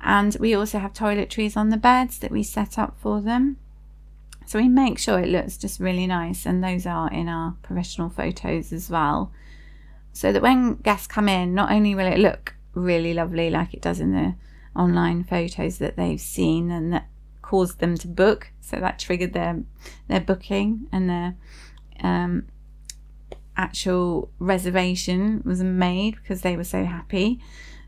And 0.01 0.35
we 0.39 0.55
also 0.55 0.79
have 0.79 0.93
toiletries 0.93 1.57
on 1.57 1.69
the 1.69 1.77
beds 1.77 2.19
that 2.19 2.31
we 2.31 2.43
set 2.43 2.79
up 2.79 2.97
for 2.99 3.21
them. 3.21 3.57
So 4.49 4.57
we 4.57 4.67
make 4.67 4.97
sure 4.97 5.19
it 5.19 5.27
looks 5.27 5.57
just 5.57 5.79
really 5.79 6.07
nice, 6.07 6.47
and 6.47 6.63
those 6.63 6.87
are 6.87 7.07
in 7.11 7.29
our 7.29 7.55
professional 7.61 8.09
photos 8.09 8.73
as 8.73 8.89
well. 8.89 9.31
So 10.11 10.31
that 10.31 10.41
when 10.41 10.77
guests 10.77 11.05
come 11.05 11.29
in, 11.29 11.53
not 11.53 11.71
only 11.71 11.93
will 11.93 12.07
it 12.07 12.17
look 12.17 12.55
really 12.73 13.13
lovely 13.13 13.51
like 13.51 13.75
it 13.75 13.81
does 13.83 13.99
in 13.99 14.11
the 14.11 14.33
online 14.75 15.23
photos 15.23 15.77
that 15.77 15.97
they've 15.97 16.19
seen 16.19 16.71
and 16.71 16.91
that 16.91 17.07
caused 17.43 17.77
them 17.77 17.95
to 17.97 18.07
book. 18.07 18.49
So 18.59 18.77
that 18.77 18.97
triggered 18.97 19.33
their 19.33 19.61
their 20.07 20.19
booking 20.19 20.87
and 20.91 21.07
their 21.07 21.35
um, 22.01 22.47
actual 23.55 24.31
reservation 24.39 25.43
was 25.45 25.61
made 25.61 26.15
because 26.15 26.41
they 26.41 26.57
were 26.57 26.63
so 26.63 26.85
happy. 26.85 27.39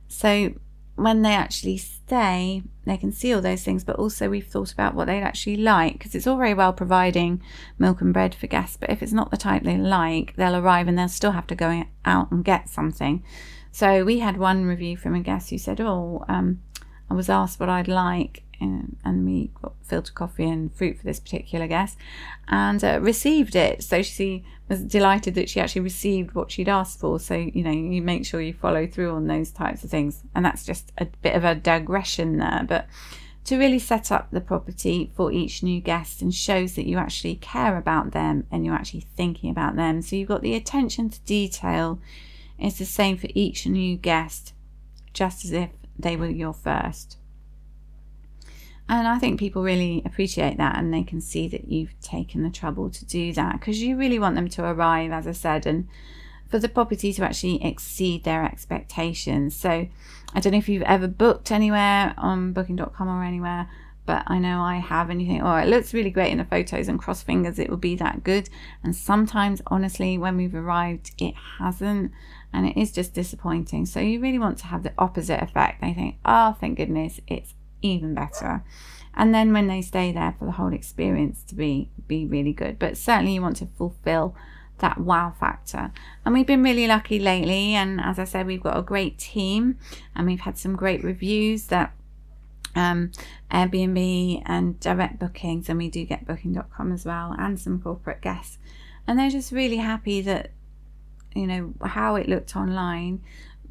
So 0.08 0.54
when 1.04 1.22
they 1.22 1.34
actually 1.34 1.78
stay, 1.78 2.64
they 2.86 2.98
can 2.98 3.12
see 3.12 3.34
all 3.34 3.42
those 3.42 3.64
things, 3.64 3.84
but 3.84 3.96
also 3.98 4.30
we've 4.30 4.48
thought 4.48 4.72
about 4.72 4.94
what 4.94 5.06
they'd 5.06 5.22
actually 5.22 5.58
like 5.58 5.94
because 5.94 6.16
it's 6.16 6.28
all 6.28 6.38
very 6.38 6.54
well 6.54 6.74
providing 6.74 7.42
milk 7.78 8.02
and 8.02 8.14
bread 8.14 8.36
for 8.36 8.48
guests, 8.48 8.78
but 8.78 8.90
if 8.90 9.02
it's 9.02 9.14
not 9.14 9.32
the 9.32 9.38
type 9.38 9.64
they 9.64 9.78
like, 9.78 10.36
they'll 10.36 10.56
arrive 10.56 10.88
and 10.88 10.98
they'll 10.98 11.08
still 11.08 11.32
have 11.32 11.48
to 11.48 11.56
go 11.56 11.84
out 12.06 12.32
and 12.32 12.46
get 12.46 12.70
something. 12.70 13.24
So 13.72 14.04
we 14.04 14.20
had 14.20 14.38
one 14.38 14.66
review 14.66 14.98
from 14.98 15.16
a 15.16 15.22
guest 15.22 15.50
who 15.50 15.58
said, 15.58 15.80
"Oh, 15.80 16.26
um, 16.28 16.62
I 17.10 17.14
was 17.14 17.30
asked 17.30 17.60
what 17.60 17.70
I'd 17.70 17.88
like, 17.88 18.44
and 18.62 19.26
we 19.26 19.52
got 19.62 19.74
filter 19.84 20.14
coffee 20.14 20.50
and 20.50 20.74
fruit 20.74 20.98
for 20.98 21.04
this 21.04 21.20
particular 21.20 21.68
guest 21.68 21.98
and 22.48 22.84
uh, 22.84 23.00
received 23.02 23.56
it. 23.56 23.84
So 23.84 24.02
she 24.02 24.46
was 24.70 24.84
delighted 24.84 25.36
that 25.36 25.50
she 25.50 25.60
actually 25.60 25.82
received 25.82 26.34
what 26.34 26.52
she'd 26.52 26.70
asked 26.70 27.00
for. 27.00 27.20
So, 27.20 27.36
you 27.36 27.64
know, 27.64 27.72
you 27.72 28.02
make 28.02 28.26
sure 28.26 28.42
you 28.42 28.54
follow 28.54 28.88
through 28.88 29.12
on 29.12 29.28
those 29.28 29.52
types 29.52 29.84
of 29.84 29.90
things. 29.90 30.24
And 30.34 30.46
that's 30.46 30.66
just 30.66 30.92
a 30.98 31.06
bit 31.06 31.36
of 31.36 31.44
a 31.44 31.56
digression 31.56 32.38
there. 32.38 32.66
But 32.68 32.88
to 33.46 33.58
really 33.58 33.80
set 33.80 34.12
up 34.12 34.30
the 34.32 34.42
property 34.42 35.12
for 35.16 35.32
each 35.32 35.64
new 35.64 35.82
guest 35.82 36.22
and 36.22 36.34
shows 36.34 36.76
that 36.76 36.88
you 36.88 36.98
actually 36.98 37.36
care 37.36 37.78
about 37.78 38.12
them 38.12 38.46
and 38.52 38.66
you're 38.66 38.76
actually 38.76 39.06
thinking 39.18 39.50
about 39.50 39.76
them. 39.76 40.02
So 40.02 40.16
you've 40.16 40.30
got 40.30 40.42
the 40.42 40.56
attention 40.56 41.10
to 41.10 41.20
detail. 41.22 42.00
It's 42.60 42.78
the 42.78 42.86
same 42.86 43.18
for 43.18 43.28
each 43.34 43.66
new 43.66 43.98
guest, 43.98 44.54
just 45.14 45.44
as 45.44 45.52
if 45.52 45.72
they 45.98 46.16
were 46.16 46.30
your 46.30 46.54
first. 46.54 47.18
And 48.92 49.08
I 49.08 49.20
think 49.20 49.40
people 49.40 49.64
really 49.64 50.02
appreciate 50.06 50.58
that 50.58 50.78
and 50.78 50.94
they 50.94 51.04
can 51.04 51.22
see 51.22 51.48
that 51.48 51.70
you've 51.70 51.98
taken 52.02 52.44
the 52.44 52.50
trouble 52.50 52.90
to 52.90 53.06
do 53.06 53.32
that 53.32 53.54
because 53.54 53.82
you 53.82 53.96
really 53.96 54.20
want 54.20 54.36
them 54.36 54.50
to 54.50 54.66
arrive, 54.66 55.14
as 55.14 55.26
I 55.26 55.32
said, 55.32 55.66
and 55.66 55.88
for 56.50 56.60
the 56.60 56.68
property 56.68 57.14
to 57.14 57.24
actually 57.24 57.64
exceed 57.64 58.26
their 58.26 58.44
expectations. 58.44 59.56
So 59.56 59.88
I 60.34 60.40
don't 60.42 60.52
know 60.52 60.60
if 60.60 60.68
you've 60.68 60.84
ever 60.84 61.08
booked 61.08 61.54
anywhere 61.54 62.14
on 62.18 62.52
booking.com 62.52 63.08
or 63.08 63.24
anywhere, 63.24 63.70
but 64.06 64.24
I 64.28 64.40
know 64.40 64.60
I 64.60 64.76
have, 64.80 65.10
and 65.10 65.22
you 65.22 65.28
think, 65.28 65.42
oh, 65.42 65.56
it 65.56 65.70
looks 65.70 65.94
really 65.94 66.10
great 66.10 66.34
in 66.34 66.40
the 66.40 66.44
photos, 66.44 66.90
and 66.90 67.00
cross 67.00 67.24
fingers 67.24 67.60
it 67.60 67.70
will 67.70 67.78
be 67.78 67.96
that 67.96 68.26
good. 68.26 68.50
And 68.84 68.94
sometimes, 68.94 69.62
honestly, 69.68 70.18
when 70.18 70.36
we've 70.36 70.54
arrived, 70.54 71.12
it 71.18 71.36
hasn't, 71.60 72.12
and 72.52 72.68
it 72.68 72.76
is 72.76 72.92
just 72.92 73.14
disappointing. 73.14 73.86
So 73.86 74.02
you 74.02 74.20
really 74.20 74.40
want 74.40 74.58
to 74.58 74.66
have 74.66 74.84
the 74.84 74.92
opposite 74.98 75.42
effect. 75.42 75.80
They 75.80 75.94
think, 75.94 76.18
oh, 76.26 76.58
thank 76.60 76.78
goodness, 76.78 77.22
it's 77.26 77.54
even 77.82 78.14
better. 78.14 78.64
And 79.14 79.34
then 79.34 79.52
when 79.54 79.68
they 79.68 79.82
stay 79.82 80.12
there 80.12 80.36
for 80.38 80.46
the 80.46 80.52
whole 80.52 80.74
experience 80.74 81.44
to 81.44 81.56
be 81.56 81.90
be 82.08 82.26
really 82.26 82.54
good. 82.54 82.80
But 82.80 82.98
certainly 82.98 83.34
you 83.34 83.42
want 83.42 83.58
to 83.58 83.68
fulfill 83.78 84.36
that 84.80 85.00
wow 85.00 85.34
factor. 85.40 85.92
And 86.26 86.34
we've 86.34 86.48
been 86.48 86.64
really 86.64 86.88
lucky 86.88 87.20
lately. 87.20 87.74
And 87.74 88.00
as 88.02 88.20
i 88.20 88.24
said 88.24 88.48
we've 88.48 88.64
got 88.64 88.78
a 88.78 88.82
great 88.82 89.18
team. 89.18 89.78
And 90.16 90.28
we've 90.28 90.42
had 90.42 90.58
some 90.58 90.76
great 90.76 91.04
reviews 91.04 91.68
that 91.68 91.94
um, 92.74 93.12
airbnb 93.52 94.44
and 94.46 94.80
direct 94.80 95.20
bookings. 95.20 95.70
And 95.70 95.78
we 95.78 95.90
do 95.90 96.06
get 96.06 96.26
booking.com 96.26 96.92
as 96.92 97.06
well 97.06 97.36
and 97.38 97.60
some 97.60 97.82
corporate 97.82 98.22
guests. 98.22 98.58
And 99.08 99.20
they're 99.20 99.30
just 99.30 99.52
really 99.52 99.78
happy 99.78 100.22
that 100.22 100.52
you 101.36 101.48
know 101.48 101.74
how 101.82 102.16
it 102.16 102.28
looked 102.28 102.56
online 102.56 103.22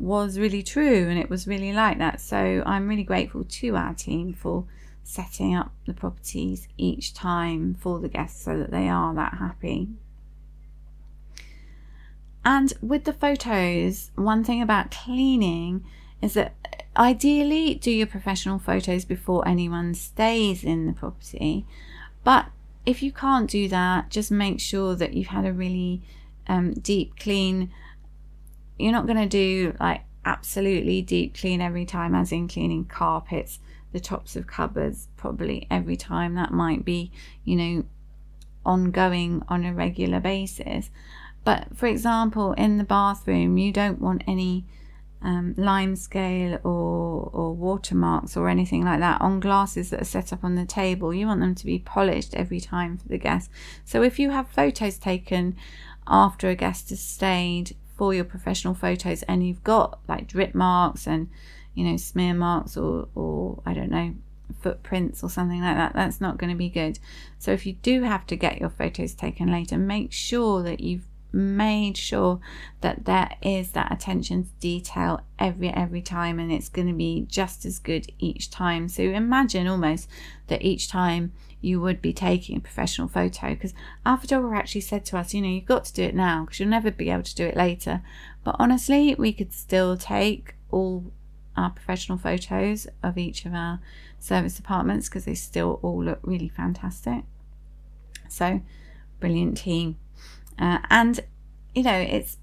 was 0.00 0.38
really 0.38 0.62
true 0.62 1.08
and 1.08 1.18
it 1.18 1.28
was 1.28 1.46
really 1.46 1.72
like 1.72 1.98
that. 1.98 2.20
So 2.20 2.62
I'm 2.64 2.88
really 2.88 3.04
grateful 3.04 3.44
to 3.44 3.76
our 3.76 3.94
team 3.94 4.32
for 4.32 4.64
setting 5.04 5.54
up 5.54 5.72
the 5.86 5.94
properties 5.94 6.68
each 6.76 7.12
time 7.12 7.76
for 7.80 7.98
the 7.98 8.08
guests 8.08 8.44
so 8.44 8.58
that 8.58 8.70
they 8.70 8.88
are 8.88 9.14
that 9.14 9.34
happy. 9.34 9.88
And 12.44 12.72
with 12.80 13.04
the 13.04 13.12
photos, 13.12 14.10
one 14.14 14.44
thing 14.44 14.62
about 14.62 14.90
cleaning 14.90 15.84
is 16.22 16.34
that 16.34 16.54
ideally 16.96 17.74
do 17.74 17.90
your 17.90 18.06
professional 18.06 18.58
photos 18.58 19.04
before 19.04 19.46
anyone 19.46 19.94
stays 19.94 20.64
in 20.64 20.86
the 20.86 20.92
property. 20.92 21.66
But 22.24 22.46
if 22.86 23.02
you 23.02 23.12
can't 23.12 23.50
do 23.50 23.68
that, 23.68 24.10
just 24.10 24.30
make 24.30 24.60
sure 24.60 24.94
that 24.94 25.12
you've 25.12 25.28
had 25.28 25.44
a 25.44 25.52
really 25.52 26.02
um, 26.46 26.72
deep 26.74 27.18
clean. 27.18 27.70
You're 28.80 28.92
not 28.92 29.06
going 29.06 29.18
to 29.18 29.28
do 29.28 29.76
like 29.80 30.02
absolutely 30.24 31.02
deep 31.02 31.36
clean 31.36 31.60
every 31.60 31.84
time, 31.84 32.14
as 32.14 32.32
in 32.32 32.48
cleaning 32.48 32.84
carpets, 32.84 33.58
the 33.92 34.00
tops 34.00 34.36
of 34.36 34.46
cupboards, 34.46 35.08
probably 35.16 35.66
every 35.70 35.96
time. 35.96 36.34
That 36.34 36.52
might 36.52 36.84
be, 36.84 37.10
you 37.44 37.56
know, 37.56 37.84
ongoing 38.64 39.42
on 39.48 39.64
a 39.64 39.74
regular 39.74 40.20
basis. 40.20 40.90
But 41.44 41.76
for 41.76 41.86
example, 41.86 42.52
in 42.52 42.78
the 42.78 42.84
bathroom, 42.84 43.56
you 43.56 43.72
don't 43.72 44.00
want 44.00 44.22
any 44.26 44.66
um, 45.22 45.54
lime 45.56 45.96
scale 45.96 46.58
or, 46.64 47.30
or 47.32 47.54
watermarks 47.54 48.36
or 48.36 48.48
anything 48.48 48.84
like 48.84 49.00
that 49.00 49.20
on 49.20 49.40
glasses 49.40 49.90
that 49.90 50.02
are 50.02 50.06
set 50.06 50.32
up 50.32 50.44
on 50.44 50.54
the 50.54 50.64
table. 50.64 51.12
You 51.12 51.26
want 51.26 51.40
them 51.40 51.54
to 51.54 51.66
be 51.66 51.78
polished 51.78 52.34
every 52.34 52.60
time 52.60 52.98
for 52.98 53.08
the 53.08 53.18
guest. 53.18 53.50
So 53.84 54.02
if 54.02 54.18
you 54.18 54.30
have 54.30 54.48
photos 54.48 54.98
taken 54.98 55.56
after 56.06 56.48
a 56.48 56.54
guest 56.54 56.90
has 56.90 57.00
stayed 57.00 57.76
for 58.00 58.14
your 58.14 58.24
professional 58.24 58.72
photos 58.72 59.22
and 59.24 59.46
you've 59.46 59.62
got 59.62 59.98
like 60.08 60.26
drip 60.26 60.54
marks 60.54 61.06
and 61.06 61.28
you 61.74 61.84
know 61.84 61.98
smear 61.98 62.32
marks 62.32 62.74
or 62.74 63.06
or 63.14 63.62
I 63.66 63.74
don't 63.74 63.90
know 63.90 64.14
footprints 64.62 65.22
or 65.22 65.28
something 65.28 65.60
like 65.60 65.76
that 65.76 65.92
that's 65.92 66.18
not 66.18 66.38
going 66.38 66.48
to 66.48 66.56
be 66.56 66.70
good. 66.70 66.98
So 67.38 67.52
if 67.52 67.66
you 67.66 67.74
do 67.74 68.04
have 68.04 68.26
to 68.28 68.36
get 68.36 68.58
your 68.58 68.70
photos 68.70 69.12
taken 69.12 69.52
later 69.52 69.76
make 69.76 70.12
sure 70.12 70.62
that 70.62 70.80
you've 70.80 71.04
made 71.30 71.98
sure 71.98 72.40
that 72.80 73.04
there 73.04 73.32
is 73.42 73.72
that 73.72 73.92
attention 73.92 74.44
to 74.44 74.50
detail 74.60 75.20
every 75.38 75.68
every 75.68 76.00
time 76.00 76.38
and 76.38 76.50
it's 76.50 76.70
going 76.70 76.88
to 76.88 76.94
be 76.94 77.26
just 77.28 77.66
as 77.66 77.78
good 77.78 78.06
each 78.18 78.50
time. 78.50 78.88
So 78.88 79.02
imagine 79.02 79.66
almost 79.66 80.08
that 80.46 80.62
each 80.62 80.88
time 80.88 81.32
you 81.60 81.80
would 81.80 82.00
be 82.00 82.12
taking 82.12 82.56
a 82.56 82.60
professional 82.60 83.08
photo 83.08 83.50
because 83.50 83.74
our 84.06 84.16
photographer 84.16 84.54
actually 84.54 84.80
said 84.80 85.04
to 85.04 85.18
us 85.18 85.34
you 85.34 85.42
know 85.42 85.48
you've 85.48 85.66
got 85.66 85.84
to 85.84 85.92
do 85.92 86.02
it 86.02 86.14
now 86.14 86.44
because 86.44 86.60
you'll 86.60 86.68
never 86.68 86.90
be 86.90 87.10
able 87.10 87.22
to 87.22 87.34
do 87.34 87.44
it 87.46 87.56
later. 87.56 88.02
But 88.44 88.56
honestly 88.58 89.14
we 89.14 89.32
could 89.32 89.52
still 89.52 89.96
take 89.96 90.54
all 90.70 91.12
our 91.56 91.70
professional 91.70 92.18
photos 92.18 92.86
of 93.02 93.18
each 93.18 93.44
of 93.44 93.54
our 93.54 93.80
service 94.18 94.54
departments 94.54 95.08
because 95.08 95.24
they 95.24 95.34
still 95.34 95.78
all 95.82 96.02
look 96.02 96.20
really 96.22 96.48
fantastic. 96.48 97.24
So 98.28 98.62
brilliant 99.18 99.56
team. 99.56 99.96
Uh, 100.58 100.78
and, 100.90 101.20
you 101.74 101.82
know, 101.82 101.94
it's 101.94 102.36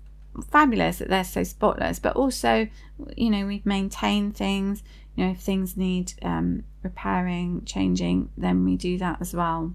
fabulous 0.44 1.00
that 1.00 1.10
they're 1.10 1.24
so 1.24 1.44
spotless, 1.44 2.00
but 2.00 2.16
also, 2.16 2.68
you 3.16 3.30
know, 3.30 3.46
we've 3.46 3.66
maintained 3.66 4.36
things. 4.36 4.84
You 5.16 5.26
know, 5.26 5.32
if 5.32 5.40
things 5.40 5.76
need 5.76 6.14
um, 6.22 6.64
repairing, 6.84 7.64
changing, 7.66 8.30
then 8.38 8.64
we 8.64 8.78
do 8.78 8.98
that 9.00 9.20
as 9.20 9.34
well. 9.34 9.74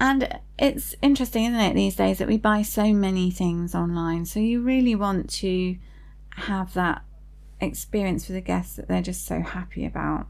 And 0.00 0.40
it's 0.58 0.94
interesting, 1.02 1.44
isn't 1.44 1.60
it, 1.60 1.74
these 1.74 1.94
days 1.94 2.18
that 2.18 2.28
we 2.28 2.38
buy 2.38 2.62
so 2.62 2.92
many 2.92 3.30
things 3.30 3.74
online. 3.74 4.24
So 4.24 4.40
you 4.40 4.62
really 4.62 4.94
want 4.94 5.28
to 5.34 5.76
have 6.36 6.72
that 6.74 7.02
experience 7.60 8.24
for 8.24 8.32
the 8.32 8.40
guests 8.40 8.76
that 8.76 8.88
they're 8.88 9.02
just 9.02 9.26
so 9.26 9.42
happy 9.42 9.84
about. 9.84 10.26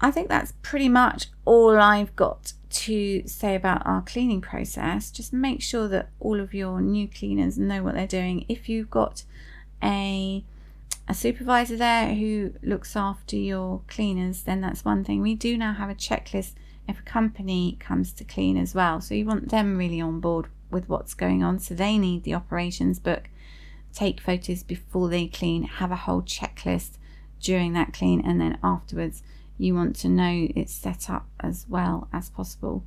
I 0.00 0.10
think 0.10 0.28
that's 0.28 0.52
pretty 0.60 0.88
much 0.88 1.28
all 1.44 1.78
I've 1.78 2.14
got 2.16 2.52
to 2.74 3.22
say 3.26 3.54
about 3.54 3.86
our 3.86 4.02
cleaning 4.02 4.40
process. 4.40 5.10
Just 5.10 5.32
make 5.32 5.62
sure 5.62 5.86
that 5.88 6.08
all 6.18 6.40
of 6.40 6.52
your 6.52 6.80
new 6.80 7.08
cleaners 7.08 7.56
know 7.56 7.82
what 7.82 7.94
they're 7.94 8.06
doing. 8.06 8.44
If 8.48 8.68
you've 8.68 8.90
got 8.90 9.24
a 9.82 10.44
a 11.06 11.14
supervisor 11.14 11.76
there 11.76 12.14
who 12.14 12.54
looks 12.62 12.96
after 12.96 13.36
your 13.36 13.82
cleaners, 13.88 14.42
then 14.42 14.62
that's 14.62 14.84
one 14.84 15.04
thing. 15.04 15.20
We 15.20 15.34
do 15.34 15.56
now 15.58 15.74
have 15.74 15.90
a 15.90 15.94
checklist 15.94 16.54
if 16.88 16.98
a 16.98 17.02
company 17.02 17.76
comes 17.78 18.10
to 18.12 18.24
clean 18.24 18.56
as 18.56 18.74
well. 18.74 19.00
So 19.00 19.14
you 19.14 19.26
want 19.26 19.50
them 19.50 19.76
really 19.76 20.00
on 20.00 20.20
board 20.20 20.46
with 20.70 20.88
what's 20.88 21.14
going 21.14 21.42
on. 21.42 21.58
So 21.58 21.74
they 21.74 21.98
need 21.98 22.24
the 22.24 22.34
operations 22.34 22.98
book, 22.98 23.28
take 23.92 24.20
photos 24.20 24.62
before 24.62 25.08
they 25.10 25.26
clean, 25.26 25.64
have 25.64 25.92
a 25.92 25.96
whole 25.96 26.22
checklist 26.22 26.96
during 27.38 27.74
that 27.74 27.92
clean, 27.92 28.22
and 28.24 28.40
then 28.40 28.58
afterwards 28.62 29.22
you 29.58 29.74
want 29.74 29.96
to 29.96 30.08
know 30.08 30.48
it's 30.54 30.72
set 30.72 31.08
up 31.08 31.26
as 31.40 31.66
well 31.68 32.08
as 32.12 32.30
possible 32.30 32.84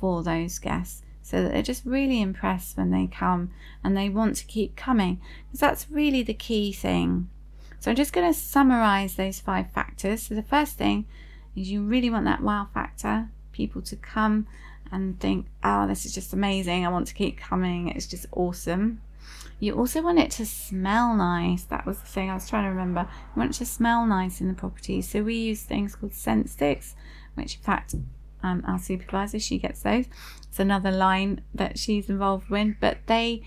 for 0.00 0.22
those 0.22 0.58
guests 0.58 1.02
so 1.22 1.42
that 1.42 1.52
they're 1.52 1.62
just 1.62 1.84
really 1.84 2.20
impressed 2.20 2.76
when 2.76 2.90
they 2.90 3.06
come 3.06 3.50
and 3.84 3.96
they 3.96 4.08
want 4.08 4.36
to 4.36 4.46
keep 4.46 4.76
coming 4.76 5.20
because 5.46 5.60
that's 5.60 5.90
really 5.90 6.22
the 6.22 6.34
key 6.34 6.72
thing. 6.72 7.28
So 7.80 7.90
I'm 7.90 7.96
just 7.96 8.12
going 8.12 8.32
to 8.32 8.38
summarize 8.38 9.14
those 9.14 9.38
five 9.38 9.70
factors. 9.70 10.22
So 10.22 10.34
the 10.34 10.42
first 10.42 10.76
thing 10.76 11.06
is 11.54 11.70
you 11.70 11.82
really 11.82 12.10
want 12.10 12.24
that 12.24 12.42
wow 12.42 12.68
factor, 12.72 13.28
people 13.52 13.82
to 13.82 13.96
come 13.96 14.46
and 14.90 15.20
think, 15.20 15.46
oh, 15.62 15.86
this 15.86 16.06
is 16.06 16.14
just 16.14 16.32
amazing. 16.32 16.84
I 16.84 16.88
want 16.88 17.06
to 17.08 17.14
keep 17.14 17.36
coming. 17.36 17.88
It's 17.88 18.06
just 18.06 18.26
awesome. 18.32 19.00
You 19.60 19.74
also 19.74 20.02
want 20.02 20.18
it 20.18 20.30
to 20.32 20.46
smell 20.46 21.14
nice. 21.14 21.64
That 21.64 21.84
was 21.84 21.98
the 21.98 22.06
thing 22.06 22.30
I 22.30 22.34
was 22.34 22.48
trying 22.48 22.64
to 22.64 22.70
remember. 22.70 23.08
You 23.34 23.40
want 23.40 23.54
it 23.54 23.58
to 23.58 23.66
smell 23.66 24.06
nice 24.06 24.40
in 24.40 24.48
the 24.48 24.54
property. 24.54 25.02
So 25.02 25.22
we 25.22 25.34
use 25.34 25.62
things 25.62 25.96
called 25.96 26.14
scent 26.14 26.48
sticks, 26.48 26.94
which 27.34 27.56
in 27.56 27.62
fact 27.62 27.94
um, 28.42 28.62
our 28.66 28.78
supervisor, 28.78 29.38
she 29.38 29.58
gets 29.58 29.82
those. 29.82 30.06
It's 30.44 30.60
another 30.60 30.92
line 30.92 31.42
that 31.54 31.78
she's 31.78 32.08
involved 32.08 32.48
with, 32.50 32.76
but 32.80 32.98
they 33.06 33.42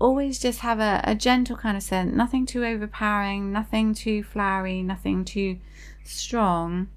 always 0.00 0.40
just 0.40 0.60
have 0.60 0.80
a, 0.80 1.00
a 1.04 1.14
gentle 1.14 1.56
kind 1.56 1.76
of 1.76 1.82
scent, 1.82 2.14
nothing 2.14 2.46
too 2.46 2.64
overpowering, 2.64 3.52
nothing 3.52 3.94
too 3.94 4.22
flowery, 4.22 4.82
nothing 4.82 5.24
too 5.24 5.58
strong. 6.02 6.88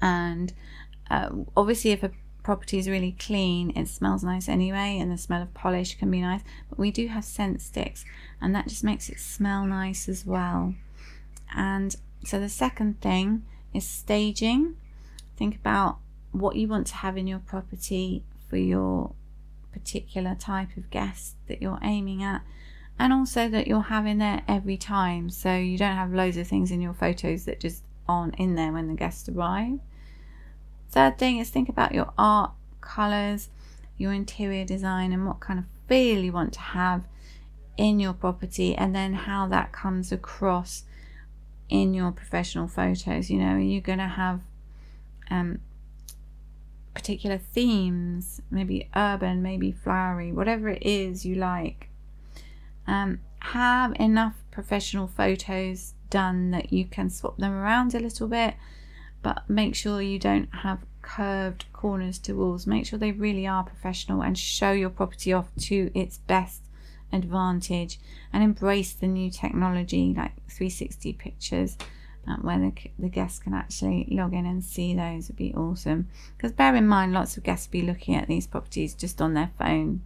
And 0.00 0.52
uh, 1.10 1.30
obviously, 1.56 1.92
if 1.92 2.02
a 2.02 2.10
property 2.46 2.78
is 2.78 2.88
really 2.88 3.10
clean, 3.18 3.76
it 3.76 3.88
smells 3.88 4.22
nice 4.22 4.48
anyway, 4.48 4.98
and 5.00 5.10
the 5.10 5.18
smell 5.18 5.42
of 5.42 5.52
polish 5.52 5.98
can 5.98 6.08
be 6.12 6.20
nice. 6.20 6.42
But 6.70 6.78
we 6.78 6.92
do 6.92 7.08
have 7.08 7.24
scent 7.24 7.60
sticks, 7.60 8.04
and 8.40 8.54
that 8.54 8.68
just 8.68 8.84
makes 8.84 9.08
it 9.08 9.18
smell 9.18 9.66
nice 9.66 10.08
as 10.08 10.24
well. 10.24 10.74
And 11.52 11.96
so 12.24 12.38
the 12.38 12.48
second 12.48 13.00
thing 13.00 13.42
is 13.74 13.84
staging. 13.84 14.76
Think 15.36 15.56
about 15.56 15.98
what 16.30 16.54
you 16.54 16.68
want 16.68 16.86
to 16.86 16.94
have 16.94 17.16
in 17.16 17.26
your 17.26 17.40
property 17.40 18.22
for 18.48 18.58
your 18.58 19.10
particular 19.72 20.36
type 20.36 20.76
of 20.76 20.88
guest 20.90 21.34
that 21.48 21.60
you're 21.60 21.80
aiming 21.82 22.22
at 22.22 22.42
and 22.96 23.12
also 23.12 23.48
that 23.48 23.66
you'll 23.66 23.90
have 23.90 24.06
in 24.06 24.18
there 24.18 24.42
every 24.46 24.76
time 24.76 25.30
so 25.30 25.56
you 25.56 25.76
don't 25.76 25.96
have 25.96 26.14
loads 26.14 26.36
of 26.36 26.46
things 26.46 26.70
in 26.70 26.80
your 26.80 26.94
photos 26.94 27.44
that 27.44 27.60
just 27.60 27.82
aren't 28.08 28.36
in 28.36 28.54
there 28.54 28.72
when 28.72 28.86
the 28.86 28.94
guests 28.94 29.28
arrive 29.28 29.80
Third 30.96 31.18
thing 31.18 31.36
is 31.36 31.50
think 31.50 31.68
about 31.68 31.92
your 31.92 32.10
art, 32.16 32.52
colours, 32.80 33.50
your 33.98 34.14
interior 34.14 34.64
design, 34.64 35.12
and 35.12 35.26
what 35.26 35.40
kind 35.40 35.58
of 35.58 35.66
feel 35.86 36.24
you 36.24 36.32
want 36.32 36.54
to 36.54 36.60
have 36.60 37.04
in 37.76 38.00
your 38.00 38.14
property, 38.14 38.74
and 38.74 38.96
then 38.96 39.12
how 39.12 39.46
that 39.48 39.72
comes 39.72 40.10
across 40.10 40.84
in 41.68 41.92
your 41.92 42.12
professional 42.12 42.66
photos. 42.66 43.28
You 43.28 43.40
know, 43.40 43.56
are 43.56 43.58
you 43.58 43.82
going 43.82 43.98
to 43.98 44.08
have 44.08 44.40
um, 45.30 45.58
particular 46.94 47.36
themes, 47.36 48.40
maybe 48.50 48.88
urban, 48.96 49.42
maybe 49.42 49.72
flowery, 49.72 50.32
whatever 50.32 50.70
it 50.70 50.82
is 50.82 51.26
you 51.26 51.34
like. 51.34 51.90
Um, 52.86 53.20
have 53.40 53.92
enough 54.00 54.36
professional 54.50 55.08
photos 55.08 55.92
done 56.08 56.52
that 56.52 56.72
you 56.72 56.86
can 56.86 57.10
swap 57.10 57.36
them 57.36 57.52
around 57.52 57.94
a 57.94 58.00
little 58.00 58.28
bit 58.28 58.54
but 59.22 59.48
make 59.48 59.74
sure 59.74 60.00
you 60.00 60.18
don't 60.18 60.48
have 60.54 60.80
curved 61.02 61.66
corners 61.72 62.18
to 62.18 62.34
walls. 62.34 62.66
Make 62.66 62.86
sure 62.86 62.98
they 62.98 63.12
really 63.12 63.46
are 63.46 63.64
professional 63.64 64.22
and 64.22 64.36
show 64.36 64.72
your 64.72 64.90
property 64.90 65.32
off 65.32 65.48
to 65.60 65.90
its 65.94 66.18
best 66.18 66.62
advantage 67.12 67.98
and 68.32 68.42
embrace 68.42 68.92
the 68.92 69.06
new 69.06 69.30
technology 69.30 70.12
like 70.16 70.34
360 70.48 71.12
pictures 71.12 71.76
um, 72.26 72.40
where 72.42 72.58
the, 72.58 72.72
the 72.98 73.08
guests 73.08 73.38
can 73.38 73.54
actually 73.54 74.06
log 74.10 74.34
in 74.34 74.46
and 74.46 74.64
see 74.64 74.94
those. 74.94 75.28
Would 75.28 75.36
be 75.36 75.54
awesome. 75.54 76.08
Because 76.36 76.52
bear 76.52 76.74
in 76.74 76.88
mind 76.88 77.12
lots 77.12 77.36
of 77.36 77.44
guests 77.44 77.68
will 77.68 77.80
be 77.80 77.86
looking 77.86 78.16
at 78.16 78.26
these 78.26 78.46
properties 78.46 78.94
just 78.94 79.22
on 79.22 79.34
their 79.34 79.52
phone. 79.58 80.02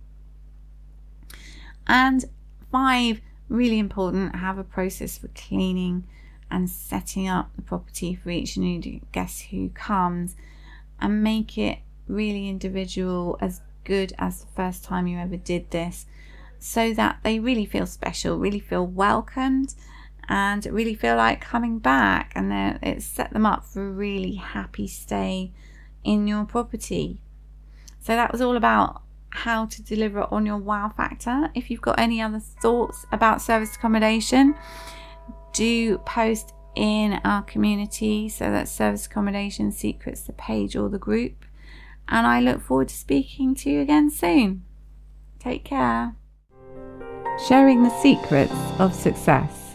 And 1.86 2.24
five 2.70 3.20
really 3.48 3.78
important 3.78 4.36
have 4.36 4.58
a 4.58 4.64
process 4.64 5.18
for 5.18 5.28
cleaning 5.28 6.04
and 6.50 6.68
setting 6.68 7.28
up 7.28 7.50
the 7.56 7.62
property 7.62 8.14
for 8.14 8.30
each 8.30 8.56
new 8.56 9.00
guest 9.12 9.42
who 9.50 9.68
comes 9.70 10.36
and 11.00 11.22
make 11.22 11.56
it 11.56 11.78
really 12.06 12.48
individual 12.48 13.38
as 13.40 13.60
good 13.84 14.12
as 14.18 14.40
the 14.40 14.46
first 14.54 14.84
time 14.84 15.06
you 15.06 15.18
ever 15.18 15.36
did 15.36 15.70
this 15.70 16.06
so 16.58 16.92
that 16.92 17.18
they 17.22 17.38
really 17.38 17.64
feel 17.64 17.86
special, 17.86 18.38
really 18.38 18.60
feel 18.60 18.86
welcomed, 18.86 19.74
and 20.28 20.66
really 20.66 20.94
feel 20.94 21.16
like 21.16 21.40
coming 21.40 21.78
back. 21.78 22.32
And 22.36 22.52
it 22.82 23.02
set 23.02 23.32
them 23.32 23.46
up 23.46 23.64
for 23.64 23.86
a 23.86 23.90
really 23.90 24.34
happy 24.34 24.86
stay 24.86 25.52
in 26.04 26.26
your 26.26 26.44
property. 26.44 27.20
So 28.00 28.14
that 28.14 28.30
was 28.30 28.40
all 28.40 28.56
about 28.56 29.02
how 29.30 29.66
to 29.66 29.82
deliver 29.82 30.26
on 30.32 30.44
your 30.44 30.58
wow 30.58 30.92
factor. 30.94 31.50
If 31.54 31.70
you've 31.70 31.80
got 31.80 31.98
any 31.98 32.20
other 32.20 32.40
thoughts 32.40 33.06
about 33.10 33.40
service 33.40 33.74
accommodation, 33.74 34.54
do 35.52 35.98
post 35.98 36.54
in 36.74 37.20
our 37.24 37.42
community. 37.42 38.28
So 38.28 38.50
that's 38.50 38.70
Service 38.70 39.06
Accommodation 39.06 39.72
Secrets, 39.72 40.22
the 40.22 40.32
page 40.32 40.76
or 40.76 40.88
the 40.88 40.98
group. 40.98 41.44
And 42.08 42.26
I 42.26 42.40
look 42.40 42.60
forward 42.60 42.88
to 42.88 42.96
speaking 42.96 43.54
to 43.56 43.70
you 43.70 43.80
again 43.80 44.10
soon. 44.10 44.64
Take 45.38 45.64
care. 45.64 46.16
Sharing 47.48 47.82
the 47.82 48.00
secrets 48.00 48.52
of 48.78 48.94
success. 48.94 49.69